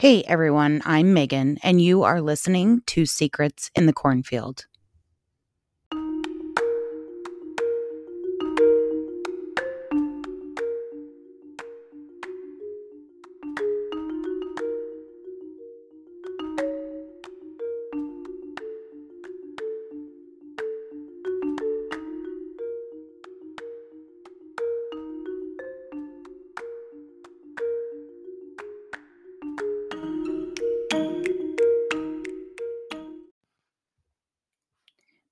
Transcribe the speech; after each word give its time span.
Hey 0.00 0.22
everyone, 0.22 0.80
I'm 0.86 1.12
Megan, 1.12 1.58
and 1.62 1.78
you 1.78 2.04
are 2.04 2.22
listening 2.22 2.80
to 2.86 3.04
Secrets 3.04 3.70
in 3.74 3.84
the 3.84 3.92
Cornfield. 3.92 4.64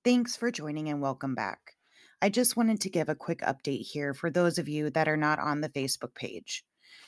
Thanks 0.09 0.35
for 0.35 0.49
joining 0.49 0.89
and 0.89 1.03
welcome 1.03 1.35
back. 1.35 1.75
I 2.19 2.29
just 2.29 2.57
wanted 2.57 2.81
to 2.81 2.89
give 2.89 3.09
a 3.09 3.15
quick 3.15 3.41
update 3.41 3.81
here 3.81 4.15
for 4.15 4.31
those 4.31 4.57
of 4.57 4.67
you 4.67 4.89
that 4.89 5.07
are 5.07 5.15
not 5.15 5.37
on 5.37 5.61
the 5.61 5.69
Facebook 5.69 6.15
page. 6.15 6.65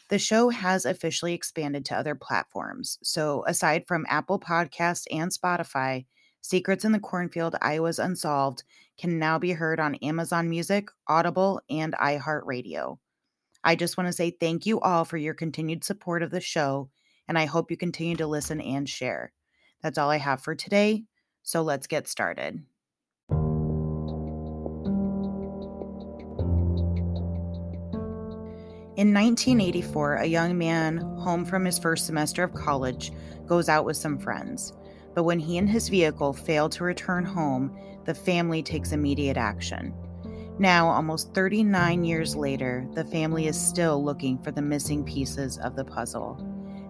The 0.10 0.20
show 0.20 0.50
has 0.50 0.86
officially 0.86 1.34
expanded 1.34 1.84
to 1.86 1.98
other 1.98 2.14
platforms. 2.14 3.00
So, 3.02 3.44
aside 3.48 3.86
from 3.88 4.06
Apple 4.08 4.40
Podcasts 4.40 5.08
and 5.10 5.32
Spotify, 5.32 6.06
Secrets 6.42 6.86
in 6.86 6.92
the 6.92 7.00
Cornfield 7.00 7.56
Iowa's 7.60 7.98
Unsolved 7.98 8.62
can 9.00 9.18
now 9.18 9.40
be 9.40 9.54
heard 9.54 9.80
on 9.80 9.96
Amazon 9.96 10.48
Music, 10.48 10.90
Audible, 11.08 11.60
and 11.72 11.94
iHeartRadio. 11.94 13.00
I 13.64 13.76
just 13.76 13.98
want 13.98 14.10
to 14.10 14.14
say 14.14 14.30
thank 14.30 14.68
you 14.68 14.80
all 14.80 15.06
for 15.06 15.18
your 15.18 15.34
continued 15.34 15.84
support 15.84 16.22
of 16.22 16.30
the 16.30 16.40
show, 16.40 16.92
and 17.28 17.40
I 17.40 17.46
hope 17.46 17.72
you 17.72 17.78
continue 17.78 18.18
to 18.18 18.28
listen 18.28 18.62
and 18.62 18.88
share. 18.88 19.34
That's 19.82 19.98
all 19.98 20.12
I 20.12 20.18
have 20.18 20.44
for 20.44 20.54
today, 20.54 21.06
so 21.42 21.64
let's 21.64 21.88
get 21.88 22.08
started. 22.08 22.64
In 29.02 29.16
1984, 29.16 30.18
a 30.18 30.26
young 30.28 30.56
man 30.60 30.98
home 31.00 31.44
from 31.44 31.66
his 31.66 31.80
first 31.80 32.06
semester 32.06 32.44
of 32.44 32.54
college 32.54 33.12
goes 33.48 33.68
out 33.68 33.84
with 33.84 33.98
some 33.98 34.20
friends. 34.20 34.74
But 35.16 35.24
when 35.24 35.40
he 35.40 35.58
and 35.58 35.68
his 35.68 35.90
vehicle 35.90 36.34
fail 36.34 36.70
to 36.70 36.84
return 36.84 37.26
home, 37.26 37.76
the 38.06 38.14
family 38.14 38.62
takes 38.62 38.92
immediate 38.92 39.38
action. 39.38 39.92
Now, 40.60 40.88
almost 40.88 41.34
39 41.34 42.04
years 42.04 42.36
later, 42.36 42.88
the 42.94 43.04
family 43.06 43.48
is 43.48 43.60
still 43.60 44.06
looking 44.06 44.38
for 44.38 44.52
the 44.52 44.62
missing 44.62 45.04
pieces 45.04 45.58
of 45.58 45.76
the 45.76 45.84
puzzle. 45.84 46.38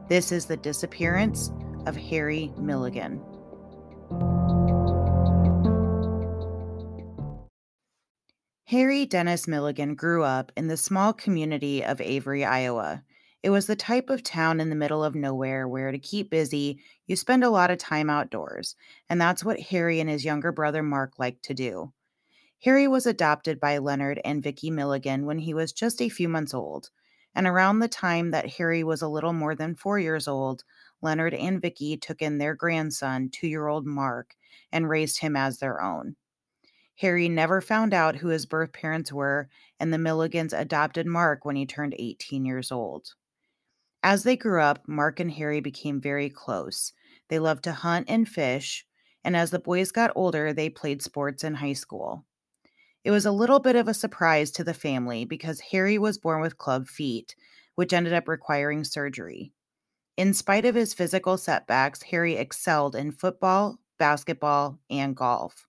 This 0.10 0.34
is 0.34 0.46
the 0.46 0.58
disappearance 0.58 1.54
of 1.86 1.96
Harry 1.96 2.52
Milligan. 2.58 3.22
Harry 8.72 9.06
Dennis 9.06 9.50
Milligan 9.50 9.96
grew 9.96 10.24
up 10.24 10.50
in 10.56 10.68
the 10.68 10.78
small 10.78 11.12
community 11.12 11.84
of 11.84 12.00
Avery, 12.00 12.46
Iowa. 12.46 13.04
It 13.44 13.50
was 13.50 13.68
the 13.68 13.76
type 13.76 14.10
of 14.10 14.24
town 14.24 14.62
in 14.62 14.70
the 14.70 14.78
middle 14.78 15.04
of 15.04 15.14
nowhere 15.14 15.68
where, 15.68 15.92
to 15.92 16.00
keep 16.00 16.30
busy, 16.30 16.80
you 17.06 17.18
spend 17.18 17.44
a 17.44 17.50
lot 17.50 17.70
of 17.70 17.80
time 17.80 18.10
outdoors, 18.10 18.78
and 19.10 19.20
that's 19.20 19.44
what 19.44 19.60
Harry 19.60 20.00
and 20.00 20.10
his 20.10 20.24
younger 20.24 20.54
brother 20.54 20.82
Mark 20.84 21.20
liked 21.20 21.44
to 21.44 21.54
do. 21.54 21.92
Harry 22.64 22.88
was 22.88 23.06
adopted 23.06 23.60
by 23.60 23.78
Leonard 23.78 24.22
and 24.24 24.42
Vicki 24.42 24.72
Milligan 24.72 25.26
when 25.26 25.40
he 25.40 25.54
was 25.54 25.74
just 25.74 26.02
a 26.02 26.08
few 26.08 26.30
months 26.30 26.54
old, 26.54 26.92
and 27.36 27.48
around 27.48 27.80
the 27.80 27.90
time 27.90 28.32
that 28.32 28.52
Harry 28.52 28.86
was 28.86 29.02
a 29.02 29.10
little 29.10 29.34
more 29.34 29.54
than 29.54 29.76
four 29.76 30.00
years 30.00 30.30
old, 30.30 30.64
Leonard 31.02 31.34
and 31.34 31.62
Vicki 31.62 31.98
took 31.98 32.22
in 32.22 32.38
their 32.38 32.56
grandson, 32.56 33.28
two 33.28 33.48
year 33.48 33.68
old 33.68 33.86
Mark, 33.86 34.38
and 34.72 34.88
raised 34.88 35.20
him 35.20 35.36
as 35.36 35.60
their 35.60 35.82
own. 35.82 36.16
Harry 37.02 37.28
never 37.28 37.62
found 37.62 37.96
out 37.96 38.18
who 38.18 38.28
his 38.28 38.46
birth 38.46 38.72
parents 38.74 39.12
were, 39.12 39.50
and 39.80 39.92
the 39.92 39.98
Milligans 39.98 40.54
adopted 40.54 41.08
Mark 41.08 41.44
when 41.44 41.56
he 41.56 41.66
turned 41.66 41.96
18 41.98 42.46
years 42.46 42.72
old. 42.72 43.16
As 44.04 44.22
they 44.22 44.38
grew 44.38 44.62
up, 44.62 44.88
Mark 44.88 45.20
and 45.20 45.32
Harry 45.32 45.62
became 45.62 46.00
very 46.00 46.30
close. 46.30 46.94
They 47.28 47.40
loved 47.40 47.64
to 47.64 47.72
hunt 47.72 48.06
and 48.08 48.30
fish, 48.30 48.86
and 49.24 49.36
as 49.36 49.50
the 49.50 49.58
boys 49.58 49.92
got 49.92 50.12
older, 50.16 50.54
they 50.54 50.70
played 50.70 51.02
sports 51.02 51.44
in 51.44 51.56
high 51.56 51.74
school. 51.74 52.24
It 53.04 53.10
was 53.10 53.26
a 53.26 53.32
little 53.32 53.60
bit 53.60 53.76
of 53.76 53.88
a 53.88 53.96
surprise 53.96 54.52
to 54.52 54.64
the 54.64 54.76
family 54.76 55.26
because 55.26 55.60
Harry 55.72 55.98
was 55.98 56.20
born 56.20 56.40
with 56.40 56.60
club 56.60 56.86
feet, 56.86 57.36
which 57.74 57.94
ended 57.94 58.14
up 58.14 58.28
requiring 58.28 58.84
surgery. 58.84 59.52
In 60.18 60.36
spite 60.36 60.66
of 60.66 60.76
his 60.76 60.94
physical 60.94 61.40
setbacks, 61.40 62.04
Harry 62.04 62.36
excelled 62.36 62.96
in 62.96 63.12
football, 63.12 63.80
basketball, 63.98 64.78
and 64.88 65.16
golf. 65.16 65.68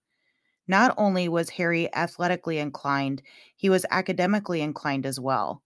Not 0.68 0.94
only 0.96 1.28
was 1.28 1.50
Harry 1.50 1.92
athletically 1.94 2.58
inclined, 2.58 3.22
he 3.56 3.68
was 3.68 3.86
academically 3.90 4.60
inclined 4.60 5.06
as 5.06 5.18
well. 5.18 5.62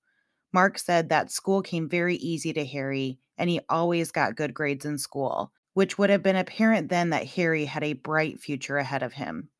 Mark 0.53 0.79
said 0.79 1.09
that 1.09 1.31
school 1.31 1.63
came 1.63 1.89
very 1.89 2.17
easy 2.17 2.53
to 2.53 2.65
Harry, 2.65 3.19
and 3.37 3.51
he 3.51 3.61
always 3.69 4.11
got 4.11 4.37
good 4.37 4.55
grades 4.55 4.87
in 4.87 4.99
school, 4.99 5.53
which 5.75 5.99
would 5.99 6.09
have 6.09 6.23
been 6.23 6.37
apparent 6.37 6.89
then 6.89 7.11
that 7.11 7.27
Harry 7.27 7.67
had 7.67 7.85
a 7.85 7.93
bright 7.93 8.41
future 8.41 8.79
ahead 8.79 9.03
of 9.03 9.13
him. 9.15 9.51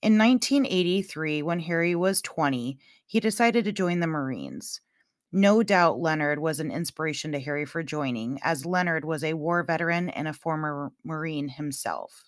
In 0.00 0.18
1983, 0.18 1.42
when 1.42 1.60
Harry 1.60 1.94
was 1.94 2.22
20, 2.22 2.78
he 3.06 3.20
decided 3.20 3.64
to 3.66 3.72
join 3.72 4.00
the 4.00 4.06
Marines. 4.06 4.80
No 5.30 5.62
doubt 5.62 6.00
Leonard 6.00 6.38
was 6.38 6.60
an 6.60 6.70
inspiration 6.70 7.32
to 7.32 7.40
Harry 7.40 7.64
for 7.64 7.82
joining, 7.82 8.38
as 8.42 8.66
Leonard 8.66 9.04
was 9.04 9.22
a 9.22 9.34
war 9.34 9.62
veteran 9.62 10.08
and 10.08 10.26
a 10.26 10.32
former 10.32 10.92
Marine 11.04 11.48
himself. 11.48 12.24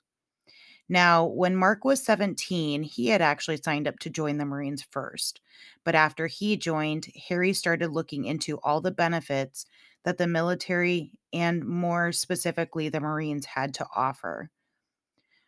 Now, 0.89 1.25
when 1.25 1.57
Mark 1.57 1.85
was 1.85 2.03
17, 2.03 2.83
he 2.83 3.09
had 3.09 3.23
actually 3.23 3.57
signed 3.57 3.89
up 3.89 3.99
to 4.01 4.11
join 4.11 4.37
the 4.37 4.45
Marines 4.45 4.83
first. 4.83 5.41
But 5.83 5.95
after 5.95 6.27
he 6.27 6.57
joined, 6.57 7.07
Harry 7.29 7.55
started 7.55 7.91
looking 7.91 8.25
into 8.27 8.59
all 8.59 8.81
the 8.81 8.91
benefits 8.91 9.65
that 10.05 10.19
the 10.19 10.27
military 10.27 11.13
and 11.33 11.65
more 11.65 12.13
specifically 12.13 12.91
the 12.91 13.01
Marines 13.01 13.47
had 13.47 13.73
to 13.75 13.87
offer. 13.97 14.51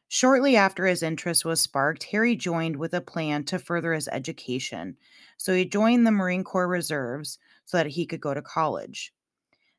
Shortly 0.09 0.57
after 0.57 0.87
his 0.87 1.03
interest 1.03 1.45
was 1.45 1.61
sparked, 1.61 2.05
Harry 2.05 2.37
joined 2.37 2.77
with 2.77 2.95
a 2.95 3.01
plan 3.01 3.45
to 3.45 3.59
further 3.59 3.93
his 3.93 4.09
education. 4.09 4.97
So 5.37 5.53
he 5.55 5.65
joined 5.65 6.07
the 6.07 6.13
Marine 6.13 6.45
Corps 6.45 6.69
Reserves 6.69 7.39
so 7.65 7.77
that 7.77 7.89
he 7.89 8.07
could 8.07 8.21
go 8.21 8.33
to 8.33 8.41
college. 8.41 9.13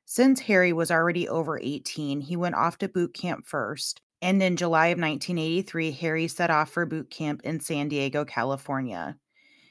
Since 0.06 0.42
Harry 0.42 0.74
was 0.74 0.92
already 0.92 1.28
over 1.28 1.60
18, 1.60 2.22
he 2.22 2.36
went 2.36 2.56
off 2.56 2.78
to 2.80 2.88
boot 2.90 3.14
camp 3.14 3.48
first 3.48 4.02
and 4.22 4.42
in 4.42 4.58
July 4.58 4.88
of 4.88 5.00
1983, 5.00 5.92
Harry 5.92 6.28
set 6.28 6.50
off 6.50 6.72
for 6.72 6.86
boot 6.86 7.10
camp 7.10 7.42
in 7.44 7.60
San 7.60 7.88
Diego, 7.88 8.26
California. 8.26 9.18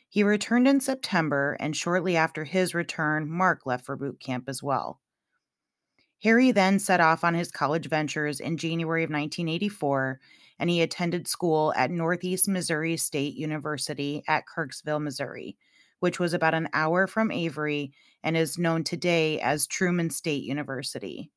He 0.08 0.22
returned 0.22 0.68
in 0.68 0.80
September, 0.80 1.56
and 1.58 1.76
shortly 1.76 2.16
after 2.16 2.44
his 2.44 2.74
return, 2.74 3.28
Mark 3.28 3.66
left 3.66 3.84
for 3.84 3.96
boot 3.96 4.20
camp 4.20 4.48
as 4.48 4.62
well. 4.62 5.00
Harry 6.22 6.50
then 6.50 6.78
set 6.78 7.00
off 7.00 7.24
on 7.24 7.34
his 7.34 7.50
college 7.50 7.88
ventures 7.88 8.40
in 8.40 8.56
January 8.56 9.02
of 9.02 9.10
1984, 9.10 10.20
and 10.58 10.70
he 10.70 10.80
attended 10.80 11.28
school 11.28 11.74
at 11.76 11.90
Northeast 11.90 12.48
Missouri 12.48 12.96
State 12.96 13.34
University 13.34 14.22
at 14.26 14.44
Kirksville, 14.46 15.02
Missouri, 15.02 15.56
which 16.00 16.18
was 16.18 16.32
about 16.32 16.54
an 16.54 16.68
hour 16.72 17.06
from 17.06 17.30
Avery 17.30 17.92
and 18.22 18.36
is 18.36 18.58
known 18.58 18.84
today 18.84 19.40
as 19.40 19.66
Truman 19.66 20.10
State 20.10 20.44
University. 20.44 21.30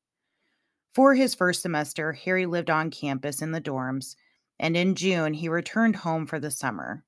For 0.92 1.14
his 1.14 1.34
first 1.36 1.62
semester, 1.62 2.12
Harry 2.12 2.46
lived 2.46 2.68
on 2.68 2.90
campus 2.90 3.42
in 3.42 3.52
the 3.52 3.60
dorms, 3.60 4.16
and 4.58 4.76
in 4.76 4.96
June, 4.96 5.34
he 5.34 5.48
returned 5.48 5.96
home 5.96 6.26
for 6.26 6.40
the 6.40 6.50
summer. 6.50 7.04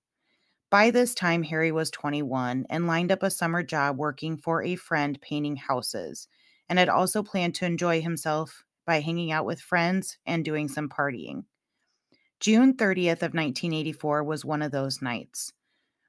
By 0.71 0.91
this 0.91 1.15
time, 1.15 1.43
Harry 1.43 1.73
was 1.73 1.91
21 1.91 2.67
and 2.71 2.87
lined 2.87 3.11
up 3.11 3.23
a 3.23 3.31
summer 3.31 3.63
job 3.63 3.99
working 3.99 4.37
for 4.37 4.63
a 4.63 4.77
friend 4.77 5.21
painting 5.21 5.57
houses, 5.57 6.29
and 6.69 6.79
had 6.79 6.89
also 6.89 7.23
planned 7.23 7.57
to 7.57 7.67
enjoy 7.67 8.01
himself 8.01 8.65
by 8.87 9.01
hanging 9.01 9.33
out 9.33 9.45
with 9.45 9.61
friends 9.61 10.17
and 10.25 10.45
doing 10.45 10.69
some 10.69 10.89
partying. 10.89 11.45
June 12.41 12.75
30th 12.75 13.23
of 13.23 13.35
1984 13.35 14.23
was 14.25 14.45
one 14.45 14.63
of 14.63 14.73
those 14.73 15.03
nights. 15.03 15.53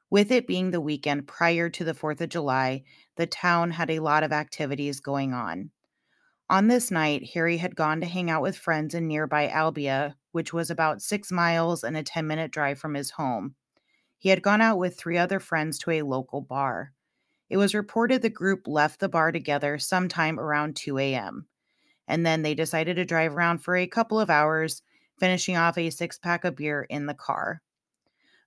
With 0.10 0.32
it 0.32 0.48
being 0.48 0.72
the 0.72 0.80
weekend 0.80 1.28
prior 1.28 1.70
to 1.72 1.84
the 1.84 1.94
4th 1.94 2.22
of 2.22 2.30
July, 2.30 2.84
the 3.16 3.26
town 3.26 3.72
had 3.72 3.90
a 3.90 4.00
lot 4.00 4.24
of 4.24 4.32
activities 4.32 5.00
going 5.00 5.34
on. 5.34 5.72
On 6.50 6.68
this 6.68 6.92
night, 6.92 7.32
Harry 7.34 7.58
had 7.58 7.76
gone 7.76 8.02
to 8.02 8.08
hang 8.08 8.30
out 8.30 8.42
with 8.42 8.58
friends 8.58 8.94
in 8.94 9.08
nearby 9.08 9.48
Albia, 9.48 10.16
which 10.32 10.52
was 10.52 10.70
about 10.70 11.02
six 11.02 11.32
miles 11.32 11.84
and 11.84 11.96
a 11.96 12.04
10 12.04 12.28
minute 12.28 12.52
drive 12.52 12.78
from 12.78 12.94
his 12.94 13.12
home. 13.12 13.56
He 14.18 14.30
had 14.30 14.42
gone 14.42 14.62
out 14.62 14.78
with 14.78 14.98
three 14.98 15.18
other 15.18 15.40
friends 15.40 15.78
to 15.80 15.92
a 15.92 16.02
local 16.02 16.42
bar. 16.42 16.94
It 17.50 17.58
was 17.58 17.76
reported 17.76 18.22
the 18.22 18.30
group 18.30 18.68
left 18.68 19.00
the 19.00 19.10
bar 19.10 19.32
together 19.32 19.78
sometime 19.78 20.40
around 20.40 20.76
2 20.76 20.98
a.m. 20.98 21.48
And 22.08 22.26
then 22.26 22.42
they 22.42 22.56
decided 22.56 22.96
to 22.98 23.06
drive 23.06 23.36
around 23.36 23.60
for 23.60 23.76
a 23.76 23.88
couple 23.88 24.20
of 24.20 24.30
hours, 24.30 24.82
finishing 25.20 25.56
off 25.56 25.78
a 25.78 25.90
six 25.90 26.18
pack 26.18 26.44
of 26.44 26.56
beer 26.56 26.84
in 26.90 27.06
the 27.06 27.14
car. 27.14 27.62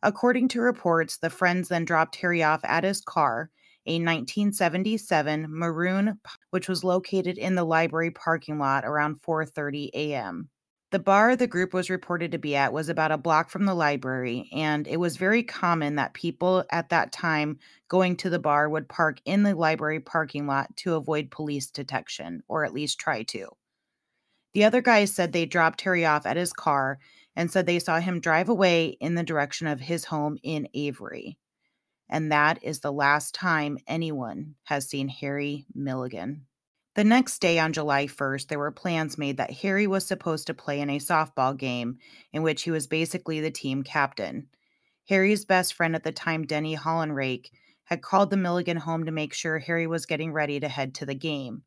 According 0.02 0.48
to 0.48 0.60
reports, 0.60 1.16
the 1.16 1.31
friends 1.31 1.69
then 1.69 1.84
dropped 1.84 2.16
Harry 2.16 2.43
off 2.43 2.60
at 2.64 2.84
his 2.84 3.00
car 3.00 3.50
a 3.87 3.99
1977 3.99 5.47
maroon 5.49 6.19
which 6.50 6.69
was 6.69 6.85
located 6.85 7.38
in 7.38 7.55
the 7.55 7.65
library 7.65 8.11
parking 8.11 8.59
lot 8.59 8.85
around 8.85 9.21
4:30 9.23 9.91
a.m. 9.94 10.49
The 10.93 10.99
bar 11.00 11.35
the 11.35 11.49
group 11.49 11.75
was 11.75 11.91
reported 11.91 12.31
to 12.33 12.38
be 12.38 12.55
at 12.55 12.73
was 12.73 12.88
about 12.88 13.11
a 13.11 13.19
block 13.19 13.50
from 13.50 13.65
the 13.65 13.75
library, 13.75 14.49
and 14.53 14.87
it 14.87 14.99
was 14.99 15.17
very 15.17 15.43
common 15.43 15.97
that 15.97 16.15
people 16.15 16.65
at 16.71 16.91
that 16.91 17.12
time 17.12 17.59
going 17.88 18.17
to 18.19 18.31
the 18.31 18.38
bar 18.38 18.69
would 18.69 18.88
park 18.88 19.21
in 19.25 19.43
the 19.43 19.55
library 19.55 20.00
parking 20.00 20.47
lot 20.47 20.75
to 20.77 20.94
avoid 20.94 21.31
police 21.31 21.71
detection, 21.71 22.43
or 22.49 22.65
at 22.65 22.73
least 22.73 22.99
try 23.00 23.25
to. 23.25 23.49
The 24.55 24.65
other 24.65 24.81
guys 24.81 25.12
said 25.12 25.32
they 25.32 25.44
dropped 25.44 25.81
Terry 25.81 26.06
off 26.06 26.25
at 26.25 26.37
his 26.37 26.53
car 26.53 26.99
and 27.35 27.50
said 27.50 27.67
they 27.67 27.79
saw 27.79 28.00
him 28.00 28.21
drive 28.21 28.49
away 28.49 28.97
in 29.00 29.17
the 29.17 29.23
direction 29.23 29.67
of 29.67 29.81
his 29.81 30.06
home 30.06 30.39
in 30.43 30.69
Avery. 30.73 31.37
And 32.08 32.31
that 32.31 32.62
is 32.62 32.81
the 32.81 32.93
last 32.93 33.35
time 33.35 33.79
anyone 33.87 34.55
has 34.64 34.88
seen 34.88 35.08
Harry 35.08 35.67
Milligan. 35.75 36.47
The 36.94 37.05
next 37.05 37.41
day, 37.41 37.58
on 37.58 37.75
July 37.75 38.06
1st, 38.06 38.49
there 38.49 38.58
were 38.58 38.70
plans 38.70 39.19
made 39.19 39.37
that 39.37 39.50
Harry 39.50 39.87
was 39.87 40.06
supposed 40.06 40.47
to 40.47 40.55
play 40.55 40.81
in 40.81 40.88
a 40.88 40.99
softball 40.99 41.56
game 41.56 41.99
in 42.32 42.43
which 42.43 42.62
he 42.62 42.70
was 42.70 42.87
basically 42.87 43.41
the 43.41 43.50
team 43.50 43.82
captain. 43.82 44.49
Harry's 45.08 45.44
best 45.44 45.75
friend 45.75 45.94
at 45.94 46.05
the 46.05 46.12
time, 46.12 46.47
Denny 46.47 46.76
Hollenrake, 46.76 47.50
had 47.85 48.03
called 48.03 48.31
the 48.31 48.37
Milligan 48.37 48.79
home 48.79 49.05
to 49.05 49.12
make 49.12 49.35
sure 49.35 49.58
Harry 49.58 49.87
was 49.87 50.06
getting 50.06 50.32
ready 50.32 50.58
to 50.58 50.69
head 50.69 50.94
to 50.94 51.06
the 51.06 51.14
game, 51.14 51.62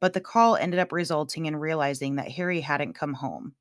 but 0.00 0.12
the 0.12 0.20
call 0.20 0.56
ended 0.56 0.78
up 0.80 0.92
resulting 0.92 1.46
in 1.46 1.56
realizing 1.56 2.16
that 2.16 2.30
Harry 2.30 2.60
hadn't 2.60 2.94
come 2.94 3.14
home. 3.14 3.54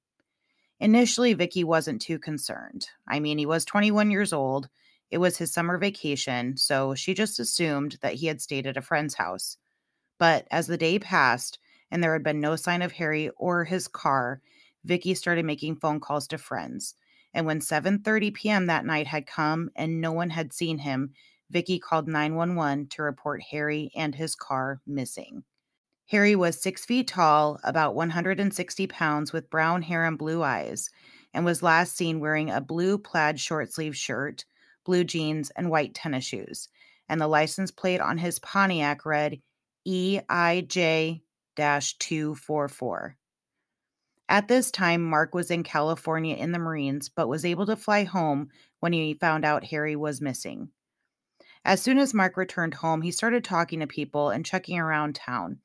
Initially, 0.79 1.33
Vicky 1.33 1.63
wasn't 1.63 2.01
too 2.01 2.19
concerned. 2.19 2.87
I 3.07 3.19
mean, 3.19 3.37
he 3.37 3.45
was 3.45 3.65
21 3.65 4.11
years 4.11 4.31
old, 4.31 4.69
it 5.11 5.19
was 5.19 5.37
his 5.37 5.53
summer 5.53 5.77
vacation, 5.77 6.57
so 6.57 6.95
she 6.95 7.13
just 7.13 7.39
assumed 7.39 7.97
that 8.01 8.15
he 8.15 8.27
had 8.27 8.41
stayed 8.41 8.67
at 8.67 8.77
a 8.77 8.81
friend's 8.81 9.15
house. 9.15 9.57
But 10.19 10.47
as 10.51 10.67
the 10.67 10.77
day 10.77 10.99
passed 10.99 11.59
and 11.91 12.03
there 12.03 12.13
had 12.13 12.23
been 12.23 12.39
no 12.39 12.55
sign 12.55 12.81
of 12.81 12.93
Harry 12.93 13.29
or 13.37 13.65
his 13.65 13.87
car, 13.87 14.41
Vicky 14.83 15.13
started 15.15 15.45
making 15.45 15.77
phone 15.77 15.99
calls 15.99 16.27
to 16.27 16.37
friends. 16.37 16.95
And 17.33 17.45
when 17.45 17.61
7:30 17.61 18.31
p.m. 18.31 18.67
that 18.67 18.85
night 18.85 19.07
had 19.07 19.27
come 19.27 19.69
and 19.75 20.01
no 20.01 20.11
one 20.11 20.31
had 20.31 20.53
seen 20.53 20.79
him, 20.79 21.13
Vicky 21.49 21.79
called 21.79 22.07
911 22.07 22.87
to 22.89 23.03
report 23.03 23.41
Harry 23.51 23.91
and 23.95 24.15
his 24.15 24.35
car 24.35 24.81
missing. 24.85 25.43
Harry 26.09 26.35
was 26.35 26.61
six 26.61 26.85
feet 26.85 27.07
tall, 27.07 27.59
about 27.63 27.93
160 27.95 28.87
pounds, 28.87 29.31
with 29.31 29.49
brown 29.49 29.83
hair 29.83 30.05
and 30.05 30.17
blue 30.17 30.41
eyes, 30.41 30.89
and 31.33 31.45
was 31.45 31.61
last 31.63 31.95
seen 31.95 32.19
wearing 32.19 32.49
a 32.49 32.61
blue 32.61 32.97
plaid 32.97 33.39
short 33.39 33.71
sleeve 33.71 33.95
shirt, 33.95 34.45
blue 34.87 35.03
jeans, 35.03 35.51
and 35.51 35.69
white 35.69 35.93
tennis 35.93 36.25
shoes. 36.25 36.69
And 37.07 37.21
the 37.21 37.27
license 37.27 37.69
plate 37.69 38.01
on 38.01 38.17
his 38.17 38.39
Pontiac 38.39 39.05
read 39.05 39.39
EIJ 39.87 41.21
244. 41.55 43.17
At 44.29 44.47
this 44.47 44.71
time, 44.71 45.03
Mark 45.03 45.35
was 45.35 45.51
in 45.51 45.63
California 45.63 46.35
in 46.35 46.51
the 46.51 46.59
Marines, 46.59 47.09
but 47.09 47.27
was 47.27 47.45
able 47.45 47.65
to 47.67 47.75
fly 47.75 48.03
home 48.03 48.49
when 48.79 48.93
he 48.93 49.13
found 49.13 49.45
out 49.45 49.65
Harry 49.65 49.95
was 49.95 50.21
missing. 50.21 50.69
As 51.63 51.81
soon 51.81 51.97
as 51.97 52.13
Mark 52.13 52.37
returned 52.37 52.73
home, 52.73 53.01
he 53.01 53.11
started 53.11 53.43
talking 53.43 53.81
to 53.81 53.87
people 53.87 54.29
and 54.29 54.45
checking 54.45 54.79
around 54.79 55.15
town. 55.15 55.59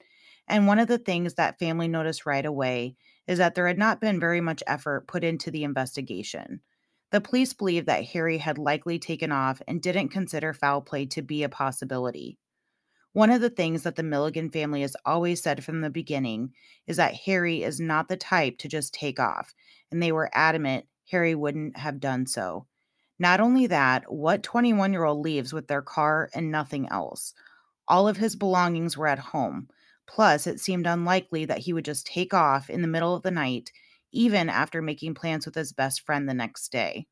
And 0.49 0.67
one 0.67 0.79
of 0.79 0.89
the 0.89 0.99
things 0.99 1.35
that 1.35 1.59
family 1.59 1.89
noticed 1.89 2.27
right 2.27 2.45
away 2.45 2.97
is 3.27 3.39
that 3.39 3.55
there 3.55 3.69
had 3.69 3.79
not 3.79 4.01
been 4.01 4.19
very 4.19 4.41
much 4.41 4.63
effort 4.67 5.07
put 5.07 5.23
into 5.25 5.51
the 5.51 5.65
investigation. 5.65 6.61
The 7.13 7.21
police 7.21 7.53
believed 7.53 7.87
that 7.87 8.07
Harry 8.07 8.39
had 8.39 8.57
likely 8.57 8.99
taken 8.99 9.31
off 9.31 9.61
and 9.69 9.83
didn't 9.83 10.09
consider 10.09 10.55
foul 10.55 10.81
play 10.81 11.05
to 11.07 11.21
be 11.21 11.43
a 11.43 11.49
possibility. 11.51 12.39
One 13.13 13.31
of 13.31 13.43
the 13.43 13.51
things 13.51 13.83
that 13.83 13.97
the 13.97 14.03
Milligan 14.03 14.49
family 14.51 14.81
has 14.81 14.97
always 15.05 15.43
said 15.43 15.63
from 15.63 15.83
the 15.83 15.91
beginning 15.91 16.55
is 16.87 16.97
that 16.97 17.15
Harry 17.27 17.63
is 17.63 17.79
not 17.79 18.09
the 18.09 18.17
type 18.17 18.57
to 18.59 18.69
just 18.69 18.95
take 18.95 19.21
off, 19.21 19.53
and 19.91 20.03
they 20.03 20.11
were 20.11 20.31
adamant 20.33 20.87
Harry 21.11 21.35
wouldn't 21.35 21.77
have 21.77 22.01
done 22.01 22.27
so. 22.27 22.67
Not 23.19 23.41
only 23.41 23.67
that, 23.67 24.11
what 24.11 24.43
21 24.43 24.95
year 24.95 25.05
old 25.05 25.23
leaves 25.23 25.53
with 25.53 25.69
their 25.69 25.83
car 25.83 26.31
and 26.35 26.51
nothing 26.51 26.89
else? 26.89 27.35
All 27.87 28.09
of 28.09 28.17
his 28.17 28.37
belongings 28.37 28.97
were 28.97 29.07
at 29.07 29.19
home. 29.19 29.69
Plus, 30.07 30.47
it 30.47 30.61
seemed 30.61 30.87
unlikely 30.87 31.45
that 31.45 31.59
he 31.59 31.75
would 31.75 31.85
just 31.85 32.07
take 32.07 32.33
off 32.33 32.71
in 32.71 32.81
the 32.81 32.89
middle 32.89 33.15
of 33.15 33.23
the 33.23 33.31
night, 33.31 33.71
even 34.13 34.49
after 34.49 34.81
making 34.81 35.15
plans 35.15 35.47
with 35.47 35.55
his 35.55 35.73
best 35.73 36.03
friend 36.03 36.29
the 36.29 36.35
next 36.35 36.71
day. 36.71 37.07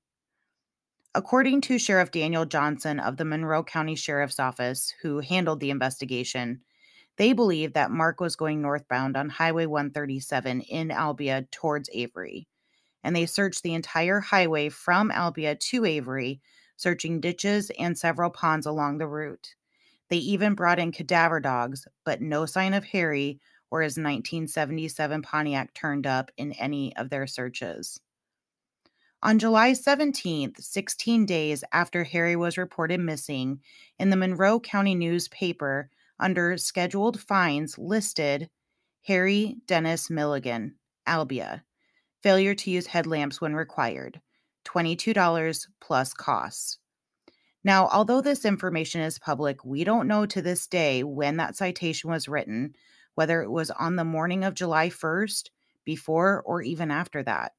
According 1.14 1.62
to 1.62 1.78
Sheriff 1.78 2.12
Daniel 2.12 2.46
Johnson 2.46 3.00
of 3.00 3.16
the 3.16 3.24
Monroe 3.24 3.64
County 3.64 3.96
Sheriff's 3.96 4.38
Office, 4.38 4.94
who 5.02 5.18
handled 5.18 5.58
the 5.58 5.70
investigation, 5.70 6.62
they 7.16 7.32
believe 7.32 7.72
that 7.72 7.90
Mark 7.90 8.20
was 8.20 8.36
going 8.36 8.62
northbound 8.62 9.16
on 9.16 9.28
Highway 9.28 9.66
137 9.66 10.60
in 10.60 10.88
Albia 10.88 11.50
towards 11.50 11.90
Avery. 11.92 12.46
And 13.02 13.16
they 13.16 13.26
searched 13.26 13.62
the 13.62 13.74
entire 13.74 14.20
highway 14.20 14.68
from 14.68 15.10
Albia 15.10 15.58
to 15.58 15.84
Avery, 15.84 16.40
searching 16.76 17.20
ditches 17.20 17.70
and 17.78 17.98
several 17.98 18.30
ponds 18.30 18.66
along 18.66 18.98
the 18.98 19.08
route. 19.08 19.54
They 20.10 20.18
even 20.18 20.54
brought 20.54 20.78
in 20.78 20.92
cadaver 20.92 21.40
dogs, 21.40 21.86
but 22.04 22.20
no 22.20 22.46
sign 22.46 22.72
of 22.72 22.84
Harry 22.84 23.40
or 23.70 23.82
his 23.82 23.92
1977 23.92 25.22
Pontiac 25.22 25.72
turned 25.74 26.06
up 26.06 26.30
in 26.36 26.52
any 26.52 26.94
of 26.96 27.10
their 27.10 27.26
searches. 27.26 28.00
On 29.22 29.38
July 29.38 29.72
17th, 29.72 30.62
16 30.62 31.26
days 31.26 31.62
after 31.72 32.04
Harry 32.04 32.36
was 32.36 32.56
reported 32.56 33.00
missing, 33.00 33.60
in 33.98 34.08
the 34.08 34.16
Monroe 34.16 34.58
County 34.58 34.94
newspaper, 34.94 35.90
under 36.18 36.56
scheduled 36.56 37.20
fines 37.20 37.78
listed 37.78 38.48
Harry 39.02 39.56
Dennis 39.66 40.08
Milligan, 40.08 40.76
Albia, 41.06 41.62
failure 42.22 42.54
to 42.54 42.70
use 42.70 42.86
headlamps 42.86 43.40
when 43.40 43.54
required, 43.54 44.20
$22 44.64 45.66
plus 45.80 46.14
costs. 46.14 46.78
Now, 47.62 47.88
although 47.88 48.22
this 48.22 48.44
information 48.46 49.02
is 49.02 49.18
public, 49.18 49.64
we 49.64 49.84
don't 49.84 50.08
know 50.08 50.24
to 50.26 50.40
this 50.40 50.66
day 50.66 51.02
when 51.04 51.36
that 51.36 51.56
citation 51.56 52.10
was 52.10 52.28
written, 52.28 52.74
whether 53.20 53.42
it 53.42 53.50
was 53.50 53.70
on 53.72 53.96
the 53.96 54.02
morning 54.02 54.44
of 54.44 54.54
July 54.54 54.88
1st, 54.88 55.50
before, 55.84 56.40
or 56.46 56.62
even 56.62 56.90
after 56.90 57.22
that. 57.22 57.52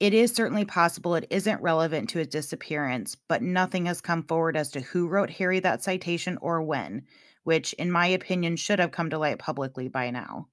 It 0.00 0.12
is 0.12 0.34
certainly 0.34 0.64
possible 0.64 1.14
it 1.14 1.28
isn't 1.30 1.62
relevant 1.62 2.08
to 2.10 2.18
his 2.18 2.26
disappearance, 2.26 3.14
but 3.14 3.40
nothing 3.40 3.86
has 3.86 4.00
come 4.00 4.24
forward 4.24 4.56
as 4.56 4.72
to 4.72 4.80
who 4.80 5.06
wrote 5.06 5.30
Harry 5.30 5.60
that 5.60 5.84
citation 5.84 6.36
or 6.38 6.64
when, 6.64 7.06
which, 7.44 7.74
in 7.74 7.92
my 7.92 8.08
opinion, 8.08 8.56
should 8.56 8.80
have 8.80 8.90
come 8.90 9.08
to 9.10 9.18
light 9.18 9.38
publicly 9.38 9.86
by 9.86 10.10
now. 10.10 10.48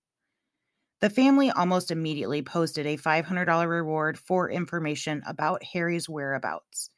The 1.01 1.09
family 1.09 1.49
almost 1.49 1.89
immediately 1.89 2.43
posted 2.43 2.85
a 2.85 2.97
$500 2.97 3.67
reward 3.67 4.15
for 4.15 4.47
information 4.47 5.23
about 5.25 5.63
Harry's 5.63 6.07
whereabouts. 6.07 6.91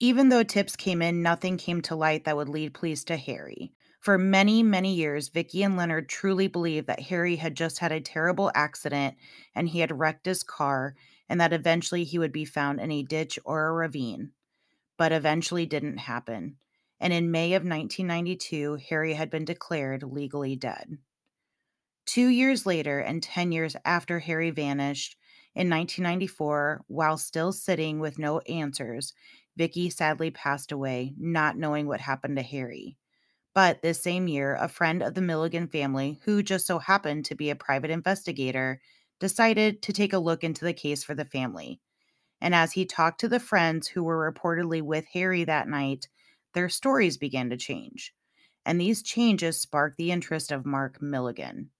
Even 0.00 0.30
though 0.30 0.42
tips 0.42 0.74
came 0.74 1.02
in, 1.02 1.20
nothing 1.20 1.58
came 1.58 1.82
to 1.82 1.94
light 1.94 2.24
that 2.24 2.36
would 2.38 2.48
lead 2.48 2.72
police 2.72 3.04
to 3.04 3.18
Harry. 3.18 3.74
For 4.08 4.16
many, 4.16 4.62
many 4.62 4.94
years, 4.94 5.28
Vicky 5.28 5.62
and 5.62 5.76
Leonard 5.76 6.08
truly 6.08 6.48
believed 6.48 6.86
that 6.86 6.98
Harry 6.98 7.36
had 7.36 7.54
just 7.54 7.80
had 7.80 7.92
a 7.92 8.00
terrible 8.00 8.50
accident 8.54 9.16
and 9.54 9.68
he 9.68 9.80
had 9.80 9.98
wrecked 9.98 10.24
his 10.24 10.42
car 10.42 10.96
and 11.28 11.38
that 11.38 11.52
eventually 11.52 12.04
he 12.04 12.18
would 12.18 12.32
be 12.32 12.46
found 12.46 12.80
in 12.80 12.90
a 12.90 13.02
ditch 13.02 13.38
or 13.44 13.66
a 13.66 13.72
ravine. 13.74 14.30
But 14.96 15.12
eventually 15.12 15.66
didn't 15.66 15.98
happen. 15.98 16.56
And 16.98 17.12
in 17.12 17.30
May 17.30 17.52
of 17.52 17.64
1992, 17.64 18.78
Harry 18.88 19.12
had 19.12 19.28
been 19.28 19.44
declared 19.44 20.02
legally 20.02 20.56
dead. 20.56 20.96
Two 22.06 22.28
years 22.28 22.64
later, 22.64 23.00
and 23.00 23.22
10 23.22 23.52
years 23.52 23.76
after 23.84 24.20
Harry 24.20 24.50
vanished, 24.50 25.18
in 25.54 25.68
1994, 25.68 26.82
while 26.86 27.18
still 27.18 27.52
sitting 27.52 28.00
with 28.00 28.18
no 28.18 28.38
answers, 28.38 29.12
Vicky 29.54 29.90
sadly 29.90 30.30
passed 30.30 30.72
away, 30.72 31.12
not 31.18 31.58
knowing 31.58 31.86
what 31.86 32.00
happened 32.00 32.38
to 32.38 32.42
Harry. 32.42 32.96
But 33.58 33.82
this 33.82 34.00
same 34.00 34.28
year, 34.28 34.54
a 34.54 34.68
friend 34.68 35.02
of 35.02 35.14
the 35.14 35.20
Milligan 35.20 35.66
family, 35.66 36.20
who 36.22 36.44
just 36.44 36.64
so 36.64 36.78
happened 36.78 37.24
to 37.24 37.34
be 37.34 37.50
a 37.50 37.56
private 37.56 37.90
investigator, 37.90 38.80
decided 39.18 39.82
to 39.82 39.92
take 39.92 40.12
a 40.12 40.20
look 40.20 40.44
into 40.44 40.64
the 40.64 40.72
case 40.72 41.02
for 41.02 41.12
the 41.12 41.24
family. 41.24 41.80
And 42.40 42.54
as 42.54 42.70
he 42.70 42.86
talked 42.86 43.18
to 43.18 43.28
the 43.28 43.40
friends 43.40 43.88
who 43.88 44.04
were 44.04 44.32
reportedly 44.32 44.80
with 44.80 45.06
Harry 45.06 45.42
that 45.42 45.66
night, 45.66 46.06
their 46.54 46.68
stories 46.68 47.16
began 47.16 47.50
to 47.50 47.56
change. 47.56 48.14
And 48.64 48.80
these 48.80 49.02
changes 49.02 49.60
sparked 49.60 49.96
the 49.96 50.12
interest 50.12 50.52
of 50.52 50.64
Mark 50.64 51.02
Milligan. 51.02 51.70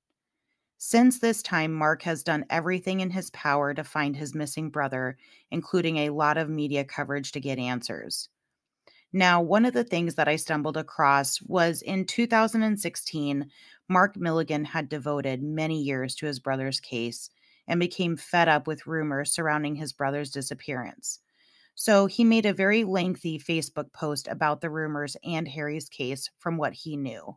Since 0.79 1.21
this 1.21 1.45
time, 1.45 1.73
Mark 1.73 2.03
has 2.03 2.25
done 2.25 2.45
everything 2.51 2.99
in 2.99 3.11
his 3.11 3.31
power 3.31 3.73
to 3.73 3.85
find 3.85 4.17
his 4.17 4.35
missing 4.35 4.71
brother, 4.71 5.17
including 5.53 5.99
a 5.99 6.11
lot 6.11 6.39
of 6.39 6.51
media 6.51 6.85
coverage 6.85 7.31
to 7.31 7.41
get 7.41 7.61
answers. 7.61 8.31
Now, 9.13 9.41
one 9.41 9.65
of 9.65 9.73
the 9.73 9.85
things 9.85 10.17
that 10.17 10.29
I 10.29 10.37
stumbled 10.37 10.77
across 10.77 11.41
was 11.43 11.81
in 11.81 12.05
2016, 12.05 13.51
Mark 13.89 14.17
Milligan 14.17 14.65
had 14.67 14.89
devoted 14.89 15.43
many 15.43 15.83
years 15.83 16.15
to 16.17 16.27
his 16.27 16.39
brother's 16.39 16.79
case 16.79 17.31
and 17.67 17.81
became 17.81 18.17
fed 18.17 18.49
up 18.49 18.67
with 18.67 18.87
rumors 18.87 19.33
surrounding 19.33 19.77
his 19.77 19.93
brother's 19.93 20.31
disappearance. 20.31 21.21
So 21.75 22.07
he 22.07 22.25
made 22.25 22.45
a 22.45 22.53
very 22.53 22.85
lengthy 22.85 23.39
Facebook 23.39 23.93
post 23.93 24.27
about 24.29 24.61
the 24.61 24.71
rumors 24.71 25.17
and 25.25 25.47
Harry's 25.47 25.89
case 25.89 26.29
from 26.39 26.57
what 26.57 26.75
he 26.75 26.97
knew. 26.97 27.37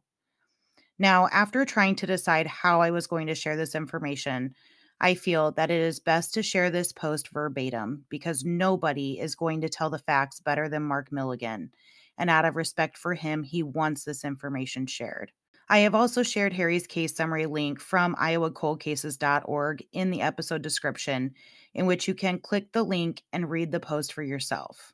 Now, 0.97 1.27
after 1.31 1.63
trying 1.63 1.95
to 1.97 2.07
decide 2.07 2.47
how 2.47 2.81
I 2.81 2.91
was 2.91 3.07
going 3.07 3.27
to 3.27 3.35
share 3.35 3.55
this 3.55 3.75
information, 3.75 4.55
I 5.03 5.15
feel 5.15 5.51
that 5.53 5.71
it 5.71 5.81
is 5.81 5.99
best 5.99 6.31
to 6.35 6.43
share 6.43 6.69
this 6.69 6.93
post 6.93 7.29
verbatim 7.29 8.05
because 8.07 8.45
nobody 8.45 9.19
is 9.19 9.33
going 9.33 9.61
to 9.61 9.69
tell 9.69 9.89
the 9.89 9.97
facts 9.97 10.39
better 10.39 10.69
than 10.69 10.83
Mark 10.83 11.11
Milligan. 11.11 11.71
And 12.19 12.29
out 12.29 12.45
of 12.45 12.55
respect 12.55 12.99
for 12.99 13.15
him, 13.15 13.41
he 13.41 13.63
wants 13.63 14.03
this 14.03 14.23
information 14.23 14.85
shared. 14.85 15.31
I 15.67 15.79
have 15.79 15.95
also 15.95 16.21
shared 16.21 16.53
Harry's 16.53 16.85
case 16.85 17.15
summary 17.15 17.47
link 17.47 17.79
from 17.79 18.15
iowacoldcases.org 18.17 19.83
in 19.91 20.11
the 20.11 20.21
episode 20.21 20.61
description, 20.61 21.33
in 21.73 21.87
which 21.87 22.07
you 22.07 22.13
can 22.13 22.37
click 22.37 22.71
the 22.71 22.83
link 22.83 23.23
and 23.33 23.49
read 23.49 23.71
the 23.71 23.79
post 23.79 24.13
for 24.13 24.21
yourself. 24.21 24.93